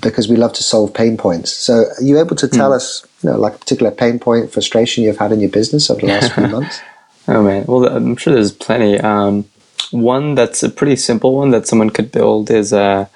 because 0.00 0.28
we 0.28 0.36
love 0.36 0.52
to 0.54 0.62
solve 0.62 0.92
pain 0.94 1.16
points. 1.16 1.52
So, 1.52 1.84
are 1.98 2.02
you 2.02 2.18
able 2.18 2.36
to 2.36 2.48
tell 2.48 2.70
mm. 2.70 2.76
us, 2.76 3.06
you 3.22 3.30
know, 3.30 3.38
like 3.38 3.54
a 3.54 3.58
particular 3.58 3.90
pain 3.90 4.18
point, 4.18 4.52
frustration 4.52 5.04
you've 5.04 5.18
had 5.18 5.32
in 5.32 5.40
your 5.40 5.50
business 5.50 5.90
over 5.90 6.00
the 6.00 6.06
last 6.08 6.32
few 6.34 6.46
months? 6.56 6.80
Oh 7.26 7.42
man, 7.42 7.64
well, 7.66 7.84
I'm 7.86 8.16
sure 8.16 8.34
there's 8.34 8.52
plenty. 8.52 8.98
Um, 8.98 9.44
one 9.90 10.34
that's 10.34 10.62
a 10.62 10.68
pretty 10.68 10.96
simple 10.96 11.34
one 11.34 11.50
that 11.50 11.66
someone 11.66 11.90
could 11.90 12.12
build 12.12 12.50
is 12.50 12.72
uh, 12.72 13.06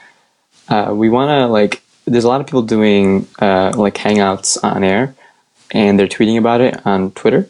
uh, 0.69 0.93
we 0.95 1.11
want 1.11 1.29
to 1.31 1.47
like 1.47 1.83
there's 2.07 2.25
a 2.25 2.29
lot 2.29 2.41
of 2.41 2.47
people 2.47 2.63
doing 2.63 3.27
uh, 3.39 3.73
like 3.77 3.95
hangouts 3.95 4.63
on 4.63 4.83
air 4.85 5.15
and 5.71 5.99
they're 5.99 6.07
tweeting 6.07 6.39
about 6.39 6.61
it 6.61 6.85
on 6.87 7.11
Twitter. 7.13 7.49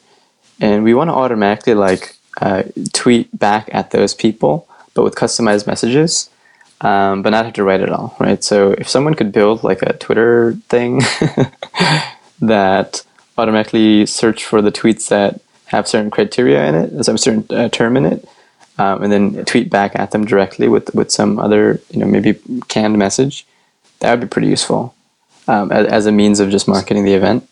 And 0.61 0.85
we 0.85 0.95
want 0.95 1.09
to 1.09 1.15
automatically 1.15 1.75
like 1.75 2.17
uh, 2.41 2.65
tweet 2.93 3.37
back 3.37 3.69
at 3.73 3.91
those 3.91 4.15
people, 4.15 4.69
but 4.95 5.03
with 5.03 5.15
customized 5.15 5.67
messages, 5.67 6.31
um, 6.83 7.23
but 7.23 7.31
not 7.31 7.45
have 7.45 7.55
to 7.55 7.65
write 7.65 7.81
it 7.81 7.91
all, 7.91 8.17
right? 8.19 8.43
So 8.43 8.73
if 8.73 8.89
someone 8.89 9.15
could 9.15 9.33
build 9.33 9.65
like 9.65 9.83
a 9.83 9.95
Twitter 9.95 10.55
thing 10.69 11.01
that 12.41 13.05
automatically 13.39 14.07
search 14.07 14.45
for 14.45 14.61
the 14.61 14.73
tweets 14.73 15.09
that 15.09 15.41
have 15.67 15.89
certain 15.89 16.11
criteria 16.11 16.67
in 16.67 16.75
it, 16.75 17.05
some 17.05 17.17
certain 17.17 17.47
uh, 17.57 17.69
term 17.69 17.97
in 17.97 18.05
it, 18.05 18.29
um, 18.79 19.03
and 19.03 19.13
then 19.13 19.45
tweet 19.45 19.71
back 19.71 19.93
at 19.95 20.11
them 20.11 20.25
directly 20.25 20.69
with 20.69 20.95
with 20.95 21.11
some 21.11 21.39
other, 21.39 21.81
you 21.91 22.01
know, 22.01 22.07
maybe 22.07 22.39
canned 22.69 22.99
message 22.99 23.47
that 24.03 24.11
would 24.11 24.21
be 24.21 24.27
pretty 24.27 24.49
useful 24.49 24.95
um, 25.47 25.71
as, 25.71 25.87
as, 25.87 26.07
a 26.07 26.13
means 26.13 26.41
of 26.41 26.51
just 26.51 26.67
marketing 26.67 27.05
the 27.05 27.15
event 27.15 27.49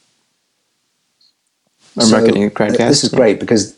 or 1.96 2.02
so 2.02 2.10
marketing 2.10 2.42
the 2.42 2.50
Crowdcast. 2.50 2.88
This 2.88 3.04
is 3.04 3.10
great 3.10 3.38
because 3.38 3.76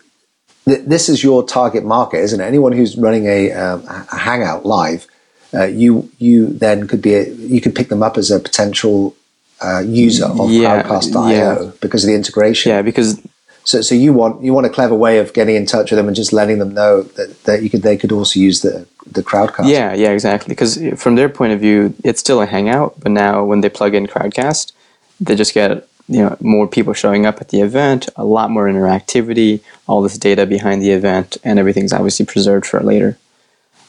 th- 0.65 0.81
this 0.87 1.11
is 1.11 1.23
your 1.23 1.47
target 1.47 1.85
market, 1.85 2.19
isn't 2.21 2.41
it? 2.41 2.45
Anyone 2.45 2.73
who's 2.73 2.97
running 2.97 3.27
a, 3.27 3.53
um, 3.53 3.85
a 3.87 4.17
Hangout 4.17 4.65
live, 4.65 5.07
uh, 5.55 5.65
you 5.65 6.11
you 6.19 6.47
then 6.47 6.87
could 6.89 7.03
be 7.03 7.15
a, 7.15 7.29
you 7.31 7.61
could 7.61 7.75
pick 7.75 7.89
them 7.89 8.03
up 8.03 8.17
as 8.17 8.31
a 8.31 8.39
potential 8.41 9.15
uh, 9.61 9.81
user 9.81 10.27
of 10.27 10.51
Yeah, 10.51 10.83
Crowdcast.io 10.83 11.31
yeah. 11.31 11.71
because 11.81 12.05
of 12.05 12.09
the 12.09 12.15
integration. 12.17 12.71
Yeah, 12.71 12.83
because 12.83 13.21
So, 13.65 13.81
so 13.81 13.95
you 13.95 14.13
want 14.13 14.43
you 14.43 14.53
want 14.53 14.67
a 14.67 14.71
clever 14.71 14.95
way 14.95 15.19
of 15.19 15.33
getting 15.35 15.55
in 15.55 15.67
touch 15.67 15.91
with 15.93 15.99
them 15.99 16.09
and 16.09 16.17
just 16.17 16.33
letting 16.33 16.59
them 16.59 16.75
know 16.75 17.03
that, 17.03 17.45
that 17.45 17.63
you 17.63 17.71
could 17.71 17.83
they 17.83 17.97
could 17.97 18.11
also 18.11 18.41
use 18.41 18.61
the 18.63 18.87
the 19.07 19.23
Crowdcast. 19.23 19.69
Yeah, 19.69 19.95
yeah, 19.95 20.11
exactly. 20.11 20.53
Because 20.53 20.79
from 20.97 21.15
their 21.15 21.29
point 21.29 21.53
of 21.53 21.61
view, 21.61 21.95
it's 22.03 22.19
still 22.21 22.41
a 22.43 22.47
hangout, 22.47 22.99
but 22.99 23.13
now 23.13 23.45
when 23.45 23.61
they 23.61 23.69
plug 23.69 23.95
in 23.95 24.07
Crowdcast, 24.09 24.73
they 25.21 25.37
just 25.37 25.55
get 25.55 25.87
you 26.09 26.23
know 26.23 26.37
more 26.41 26.67
people 26.67 26.93
showing 26.93 27.25
up 27.25 27.41
at 27.41 27.51
the 27.51 27.61
event, 27.61 28.09
a 28.17 28.25
lot 28.25 28.51
more 28.51 28.67
interactivity, 28.67 29.61
all 29.87 30.03
this 30.03 30.19
data 30.19 30.45
behind 30.45 30.83
the 30.83 30.91
event, 30.91 31.37
and 31.45 31.59
everything's 31.61 31.93
obviously 31.93 32.27
preserved 32.27 32.67
for 32.67 32.81
later. 32.81 33.17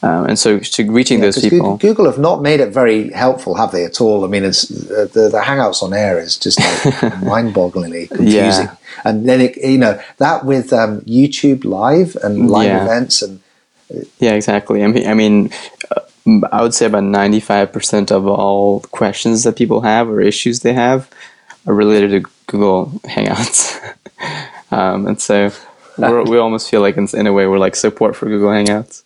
Um, 0.04 0.26
and 0.28 0.38
so, 0.38 0.60
to 0.60 0.92
reaching 0.92 1.22
those 1.22 1.40
people, 1.40 1.78
Google, 1.78 1.78
Google 1.78 2.06
have 2.08 2.20
not 2.20 2.42
made 2.42 2.60
it 2.60 2.74
very 2.74 3.10
helpful, 3.12 3.56
have 3.56 3.72
they 3.72 3.86
at 3.86 4.02
all? 4.02 4.26
I 4.26 4.28
mean, 4.28 4.44
it's 4.44 4.70
uh, 4.92 5.08
the, 5.14 5.30
the 5.30 5.40
Hangouts 5.40 5.82
on 5.82 5.94
air 5.94 6.20
is 6.20 6.38
just 6.38 6.60
like 6.60 7.02
mind-bogglingly 7.24 8.10
confusing. 8.10 8.66
Yeah. 8.68 8.76
And 9.06 9.28
then 9.28 9.40
it, 9.40 9.56
you 9.58 9.78
know 9.78 10.02
that 10.18 10.44
with 10.46 10.74
um, 10.74 11.02
YouTube 11.02 11.64
Live 11.64 12.18
and 12.18 12.52
live 12.52 12.68
Yeah. 12.68 12.84
events 12.84 13.22
and 13.22 13.40
yeah, 14.20 14.34
exactly. 14.34 14.84
I 14.84 14.88
mean, 14.88 15.08
I 15.08 15.14
mean, 15.14 15.52
uh, 15.96 16.02
I 16.52 16.62
would 16.64 16.74
say 16.74 16.86
about 16.88 17.04
ninety-five 17.04 17.72
percent 17.72 18.12
of 18.12 18.28
all 18.28 18.82
questions 18.92 19.44
that 19.44 19.56
people 19.56 19.82
have 19.82 20.10
or 20.10 20.20
issues 20.20 20.62
they 20.62 20.74
have 20.74 21.10
are 21.66 21.74
related 21.74 22.10
to 22.12 22.30
Google 22.48 22.88
Hangouts, 23.06 23.80
um, 24.72 25.08
and 25.08 25.22
so 25.22 25.52
we're, 25.98 26.24
we 26.24 26.38
almost 26.38 26.70
feel 26.70 26.82
like, 26.82 26.98
in, 26.98 27.08
in 27.14 27.28
a 27.28 27.32
way, 27.34 27.46
we're 27.48 27.60
like 27.60 27.76
support 27.76 28.16
for 28.16 28.26
Google 28.26 28.50
Hangouts. 28.50 29.04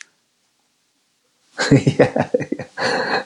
yeah, 1.71 2.29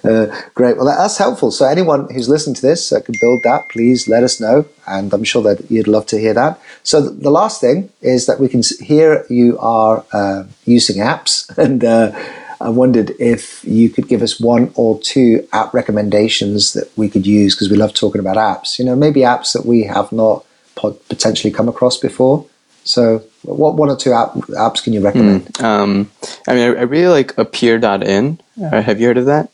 Uh, 0.04 0.26
great. 0.56 0.78
Well, 0.78 0.86
that's 0.88 1.18
helpful. 1.18 1.52
So 1.52 1.66
anyone 1.68 2.10
who's 2.12 2.28
listening 2.28 2.56
to 2.56 2.62
this 2.62 2.92
uh, 2.92 3.02
can 3.02 3.14
build 3.22 3.44
that. 3.44 3.70
Please 3.70 4.08
let 4.08 4.24
us 4.24 4.40
know, 4.40 4.66
and 4.88 5.14
I'm 5.14 5.24
sure 5.24 5.44
that 5.44 5.70
you'd 5.70 5.88
love 5.88 6.08
to 6.08 6.20
hear 6.20 6.34
that. 6.34 6.60
So 6.84 7.02
th- 7.08 7.22
the 7.22 7.30
last 7.30 7.62
thing 7.62 7.90
is 8.02 8.26
that 8.26 8.40
we 8.40 8.50
can 8.50 8.64
hear 8.80 9.26
you 9.30 9.60
are 9.60 10.04
uh, 10.12 10.46
using 10.66 11.04
apps, 11.04 11.56
and 11.64 11.84
uh, 11.84 12.12
I 12.60 12.70
wondered 12.70 13.12
if 13.20 13.64
you 13.64 13.90
could 13.90 14.08
give 14.08 14.24
us 14.24 14.40
one 14.40 14.72
or 14.76 15.00
two 15.02 15.48
app 15.54 15.74
recommendations 15.74 16.74
that 16.74 16.90
we 16.98 17.08
could 17.10 17.28
use 17.28 17.54
because 17.56 17.70
we 17.70 17.78
love 17.78 17.94
talking 17.94 18.20
about 18.22 18.38
apps. 18.38 18.80
You 18.80 18.86
know, 18.86 18.96
maybe 18.96 19.22
apps 19.22 19.54
that 19.54 19.66
we 19.68 19.84
have 19.84 20.12
not 20.12 20.46
pot- 20.76 21.08
potentially 21.10 21.52
come 21.54 21.70
across 21.70 21.98
before. 21.98 22.46
So, 22.84 23.24
what 23.44 23.76
one 23.76 23.90
or 23.90 23.96
two 23.96 24.14
app, 24.14 24.34
apps 24.34 24.84
can 24.84 24.94
you 24.94 25.02
recommend? 25.02 25.62
Um, 25.62 26.10
I 26.48 26.54
mean, 26.54 26.64
I, 26.64 26.80
I 26.80 26.84
really 26.84 27.08
like 27.08 27.38
Appear.in. 27.38 28.40
Uh, 28.62 28.82
have 28.82 29.00
you 29.00 29.08
heard 29.08 29.18
of 29.18 29.26
that? 29.28 29.50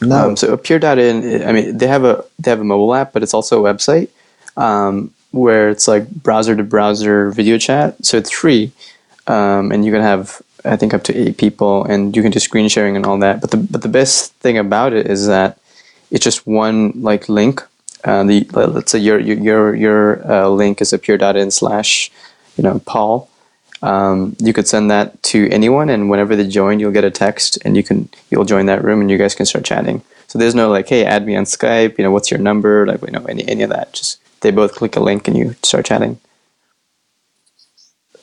No. 0.00 0.30
Um, 0.30 0.36
so 0.36 0.52
Appear.in, 0.52 1.42
I 1.46 1.52
mean, 1.52 1.78
they 1.78 1.86
have 1.86 2.04
a 2.04 2.24
they 2.38 2.50
have 2.50 2.60
a 2.60 2.64
mobile 2.64 2.94
app, 2.94 3.12
but 3.12 3.22
it's 3.22 3.34
also 3.34 3.64
a 3.64 3.74
website 3.74 4.08
um, 4.56 5.12
where 5.30 5.70
it's 5.70 5.88
like 5.88 6.08
browser 6.10 6.56
to 6.56 6.64
browser 6.64 7.30
video 7.30 7.58
chat. 7.58 8.04
So 8.04 8.16
it's 8.16 8.30
free, 8.30 8.72
um, 9.26 9.72
and 9.72 9.84
you 9.84 9.92
can 9.92 10.02
have 10.02 10.42
I 10.64 10.76
think 10.76 10.94
up 10.94 11.04
to 11.04 11.16
eight 11.16 11.38
people, 11.38 11.84
and 11.84 12.16
you 12.16 12.22
can 12.22 12.30
do 12.30 12.38
screen 12.38 12.68
sharing 12.68 12.96
and 12.96 13.06
all 13.06 13.18
that. 13.18 13.40
But 13.40 13.50
the 13.50 13.56
but 13.56 13.82
the 13.82 13.88
best 13.88 14.32
thing 14.34 14.58
about 14.58 14.92
it 14.92 15.06
is 15.06 15.26
that 15.26 15.58
it's 16.10 16.24
just 16.24 16.46
one 16.46 16.92
like 17.02 17.28
link. 17.28 17.66
Uh, 18.04 18.24
the 18.24 18.46
let's 18.52 18.92
say 18.92 18.98
your 18.98 19.18
your 19.18 19.74
your, 19.74 20.30
uh, 20.30 20.48
link 20.48 20.80
is 20.80 20.92
Appear.in 20.92 21.50
slash 21.50 22.10
you 22.56 22.64
know 22.64 22.80
Paul. 22.80 23.28
Um, 23.82 24.36
you 24.38 24.52
could 24.52 24.68
send 24.68 24.90
that 24.90 25.20
to 25.24 25.48
anyone, 25.50 25.88
and 25.88 26.08
whenever 26.08 26.36
they 26.36 26.46
join, 26.46 26.78
you'll 26.78 26.92
get 26.92 27.04
a 27.04 27.10
text, 27.10 27.58
and 27.64 27.76
you 27.76 27.82
can 27.82 28.08
you'll 28.30 28.44
join 28.44 28.66
that 28.66 28.84
room, 28.84 29.00
and 29.00 29.10
you 29.10 29.18
guys 29.18 29.34
can 29.34 29.46
start 29.46 29.64
chatting. 29.64 30.02
So 30.28 30.38
there's 30.38 30.54
no 30.54 30.70
like, 30.70 30.88
hey, 30.88 31.04
add 31.04 31.26
me 31.26 31.36
on 31.36 31.44
Skype. 31.44 31.98
You 31.98 32.04
know, 32.04 32.10
what's 32.10 32.30
your 32.30 32.40
number? 32.40 32.86
Like, 32.86 33.02
you 33.02 33.10
know, 33.10 33.24
any 33.26 33.46
any 33.48 33.62
of 33.62 33.70
that. 33.70 33.92
Just 33.92 34.20
they 34.40 34.50
both 34.50 34.74
click 34.74 34.96
a 34.96 35.00
link, 35.00 35.28
and 35.28 35.36
you 35.36 35.54
start 35.62 35.84
chatting. 35.86 36.18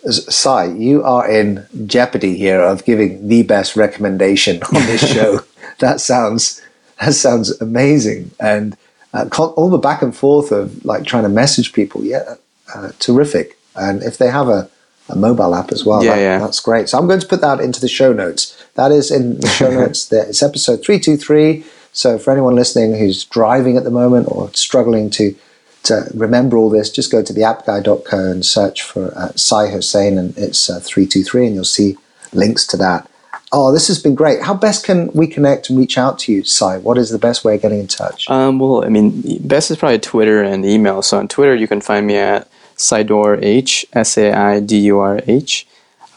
Cy, 0.09 0.65
you 0.65 1.03
are 1.03 1.29
in 1.29 1.67
jeopardy 1.85 2.37
here 2.37 2.61
of 2.61 2.85
giving 2.85 3.27
the 3.27 3.43
best 3.43 3.75
recommendation 3.75 4.63
on 4.63 4.73
this 4.85 5.07
show. 5.13 5.41
that 5.79 5.99
sounds 5.99 6.61
that 6.99 7.13
sounds 7.13 7.59
amazing, 7.61 8.31
and 8.39 8.77
uh, 9.13 9.25
all 9.55 9.69
the 9.69 9.77
back 9.77 10.01
and 10.01 10.15
forth 10.15 10.51
of 10.51 10.83
like 10.85 11.05
trying 11.05 11.23
to 11.23 11.29
message 11.29 11.73
people, 11.73 12.03
yeah, 12.03 12.35
uh, 12.75 12.91
terrific. 12.99 13.57
And 13.75 14.03
if 14.03 14.17
they 14.17 14.29
have 14.29 14.47
a, 14.49 14.69
a 15.09 15.15
mobile 15.15 15.55
app 15.55 15.71
as 15.71 15.85
well, 15.85 16.03
Yeah, 16.03 16.15
that- 16.15 16.21
yeah. 16.21 16.39
that's 16.39 16.59
great. 16.59 16.89
So 16.89 16.97
I'm 16.97 17.07
going 17.07 17.19
to 17.19 17.27
put 17.27 17.41
that 17.41 17.59
into 17.59 17.79
the 17.81 17.87
show 17.87 18.13
notes. 18.13 18.55
That 18.75 18.91
is 18.91 19.09
in 19.11 19.39
the 19.39 19.47
show 19.47 19.71
notes. 19.81 20.05
There, 20.07 20.25
it's 20.27 20.43
episode 20.43 20.83
three 20.83 20.99
two 20.99 21.17
three. 21.17 21.63
So 21.91 22.19
for 22.19 22.31
anyone 22.31 22.55
listening 22.55 22.97
who's 22.99 23.25
driving 23.25 23.75
at 23.77 23.83
the 23.83 23.91
moment 23.91 24.27
or 24.29 24.51
struggling 24.53 25.09
to 25.11 25.35
to 25.83 26.05
remember 26.13 26.57
all 26.57 26.69
this, 26.69 26.89
just 26.91 27.09
go 27.11 27.23
to 27.23 27.31
the 27.33 27.41
appguy.co 27.41 28.17
and 28.31 28.45
search 28.45 28.83
for 28.83 29.13
uh, 29.17 29.29
Cy 29.35 29.67
Hossain, 29.71 30.19
and 30.19 30.37
it's 30.37 30.69
uh, 30.69 30.79
323, 30.83 31.45
and 31.47 31.55
you'll 31.55 31.63
see 31.63 31.97
links 32.33 32.67
to 32.67 32.77
that. 32.77 33.09
Oh, 33.51 33.71
this 33.71 33.87
has 33.87 34.01
been 34.01 34.13
great. 34.13 34.43
How 34.43 34.53
best 34.53 34.85
can 34.85 35.11
we 35.13 35.25
connect 35.25 35.69
and 35.69 35.79
reach 35.79 35.97
out 35.97 36.19
to 36.19 36.31
you, 36.31 36.43
Cy? 36.43 36.77
What 36.77 36.97
is 36.97 37.09
the 37.09 37.17
best 37.17 37.43
way 37.43 37.55
of 37.55 37.61
getting 37.61 37.79
in 37.79 37.87
touch? 37.87 38.29
Um, 38.29 38.59
well, 38.59 38.85
I 38.85 38.89
mean, 38.89 39.39
best 39.47 39.71
is 39.71 39.77
probably 39.77 39.99
Twitter 39.99 40.43
and 40.43 40.63
email. 40.63 41.01
So 41.01 41.17
on 41.17 41.27
Twitter, 41.27 41.55
you 41.55 41.67
can 41.67 41.81
find 41.81 42.05
me 42.05 42.17
at 42.17 42.47
Saidur 42.77 43.39
H 43.41 43.85
S 43.93 44.17
A 44.17 44.31
I 44.31 44.59
D 44.59 44.79
U 44.81 44.99
R 44.99 45.19
H. 45.25 45.65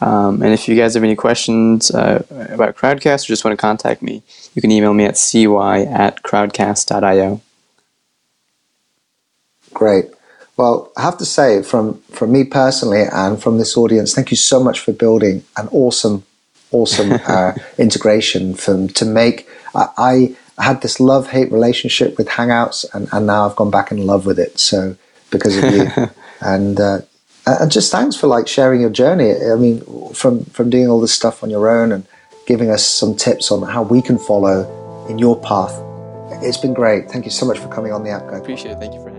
Um, 0.03 0.43
and 0.43 0.53
if 0.53 0.69
you 0.69 0.77
guys 0.77 0.95
have 0.95 1.05
any 1.05 1.15
questions 1.15 1.91
uh, 1.93 2.25
about 2.51 2.77
Crowdcast 2.77 3.25
or 3.25 3.29
just 3.29 3.45
want 3.45 3.57
to 3.57 3.61
contact 3.61 4.03
me, 4.03 4.23
you 4.53 4.61
can 4.61 4.73
email 4.73 4.93
me 4.93 5.05
at 5.05 5.17
cy 5.17 5.83
at 5.83 6.23
crowdcast.io. 6.23 7.41
Great. 9.73 10.07
Well, 10.57 10.93
I 10.97 11.03
have 11.03 11.19
to 11.19 11.25
say, 11.25 11.63
from, 11.63 12.01
from 12.03 12.33
me 12.33 12.45
personally 12.45 13.05
and 13.11 13.41
from 13.41 13.59
this 13.59 13.77
audience, 13.77 14.13
thank 14.13 14.31
you 14.31 14.37
so 14.37 14.63
much 14.63 14.81
for 14.81 14.93
building 14.93 15.45
an 15.57 15.69
awesome, 15.69 16.25
awesome 16.73 17.13
uh, 17.27 17.53
integration 17.79 18.55
from 18.55 18.89
to 18.89 19.05
make. 19.05 19.49
I, 19.75 20.37
I 20.57 20.63
had 20.63 20.83
this 20.83 21.01
love 21.01 21.31
hate 21.31 21.51
relationship 21.51 22.19
with 22.19 22.29
Hangouts, 22.29 22.85
and, 22.95 23.09
and 23.13 23.27
now 23.27 23.49
I've 23.49 23.57
gone 23.57 23.71
back 23.71 23.91
in 23.91 24.07
love 24.07 24.27
with 24.27 24.39
it. 24.39 24.59
So 24.59 24.97
because 25.31 25.57
of 25.57 25.65
you, 25.73 25.89
and 26.41 26.81
uh, 26.81 27.01
and 27.47 27.71
just 27.71 27.91
thanks 27.91 28.17
for 28.17 28.27
like 28.27 28.49
sharing 28.49 28.81
your 28.81 28.91
journey. 28.91 29.33
I 29.33 29.57
mean, 29.57 29.83
from 30.15 30.45
from 30.47 30.71
doing 30.71 30.89
all 30.89 31.01
this 31.01 31.15
stuff 31.15 31.43
on 31.43 31.51
your 31.51 31.69
own 31.69 31.93
and 31.93 32.07
giving 32.47 32.71
us 32.71 32.85
some 32.85 33.17
tips 33.17 33.51
on 33.51 33.63
how 33.63 33.83
we 33.83 34.03
can 34.03 34.19
follow 34.19 35.07
in 35.09 35.19
your 35.19 35.41
path. 35.41 35.73
It's 36.43 36.57
been 36.57 36.75
great. 36.75 37.11
Thank 37.11 37.25
you 37.25 37.31
so 37.31 37.47
much 37.47 37.59
for 37.59 37.69
coming 37.69 37.93
on 37.93 38.03
the 38.03 38.11
app, 38.11 38.27
guy. 38.27 38.39
Appreciate 38.39 38.73
it. 38.73 38.79
Thank 38.79 38.95
you 38.95 39.03
for 39.03 39.12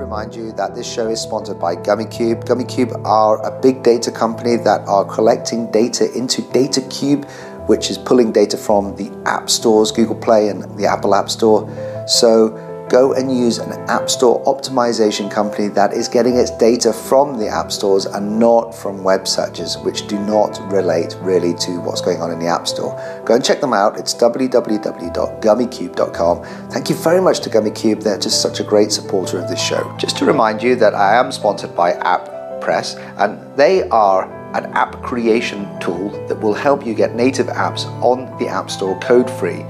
remind 0.00 0.34
you 0.34 0.52
that 0.52 0.74
this 0.74 0.90
show 0.90 1.08
is 1.08 1.20
sponsored 1.20 1.60
by 1.60 1.76
GummyCube. 1.76 2.44
GummyCube 2.44 3.04
are 3.04 3.40
a 3.46 3.60
big 3.60 3.82
data 3.82 4.10
company 4.10 4.56
that 4.56 4.80
are 4.88 5.04
collecting 5.04 5.70
data 5.70 6.12
into 6.16 6.42
DataCube, 6.42 7.28
which 7.68 7.90
is 7.90 7.98
pulling 7.98 8.32
data 8.32 8.56
from 8.56 8.96
the 8.96 9.10
app 9.26 9.50
stores, 9.50 9.92
Google 9.92 10.16
Play 10.16 10.48
and 10.48 10.62
the 10.78 10.86
Apple 10.86 11.14
App 11.14 11.28
Store. 11.28 11.68
So 12.08 12.56
go 12.90 13.14
and 13.14 13.34
use 13.34 13.56
an 13.58 13.72
app 13.88 14.10
store 14.10 14.44
optimization 14.44 15.30
company 15.30 15.68
that 15.68 15.94
is 15.94 16.08
getting 16.08 16.36
its 16.36 16.50
data 16.50 16.92
from 16.92 17.38
the 17.38 17.46
app 17.46 17.70
stores 17.70 18.04
and 18.04 18.36
not 18.38 18.74
from 18.74 19.04
web 19.04 19.28
searches, 19.28 19.78
which 19.78 20.08
do 20.08 20.18
not 20.18 20.60
relate 20.72 21.16
really 21.20 21.54
to 21.54 21.80
what's 21.80 22.00
going 22.00 22.20
on 22.20 22.32
in 22.32 22.40
the 22.40 22.48
app 22.48 22.66
store. 22.66 23.00
Go 23.24 23.36
and 23.36 23.44
check 23.44 23.60
them 23.60 23.72
out. 23.72 23.96
It's 23.96 24.12
www.gummycube.com. 24.14 26.42
Thank 26.70 26.90
you 26.90 26.96
very 26.96 27.22
much 27.22 27.38
to 27.40 27.50
GummyCube. 27.50 28.02
They're 28.02 28.18
just 28.18 28.42
such 28.42 28.58
a 28.58 28.64
great 28.64 28.90
supporter 28.90 29.38
of 29.38 29.48
this 29.48 29.62
show. 29.62 29.94
Just 29.96 30.16
to 30.18 30.24
remind 30.24 30.60
you 30.62 30.74
that 30.76 30.94
I 30.94 31.14
am 31.14 31.30
sponsored 31.30 31.76
by 31.76 31.92
App 31.92 32.60
Press, 32.60 32.96
and 33.18 33.38
they 33.56 33.88
are 33.90 34.24
an 34.56 34.64
app 34.72 35.00
creation 35.02 35.68
tool 35.78 36.10
that 36.26 36.40
will 36.40 36.54
help 36.54 36.84
you 36.84 36.92
get 36.92 37.14
native 37.14 37.46
apps 37.46 37.86
on 38.02 38.36
the 38.38 38.48
App 38.48 38.68
Store 38.68 38.98
code 38.98 39.30
free. 39.30 39.64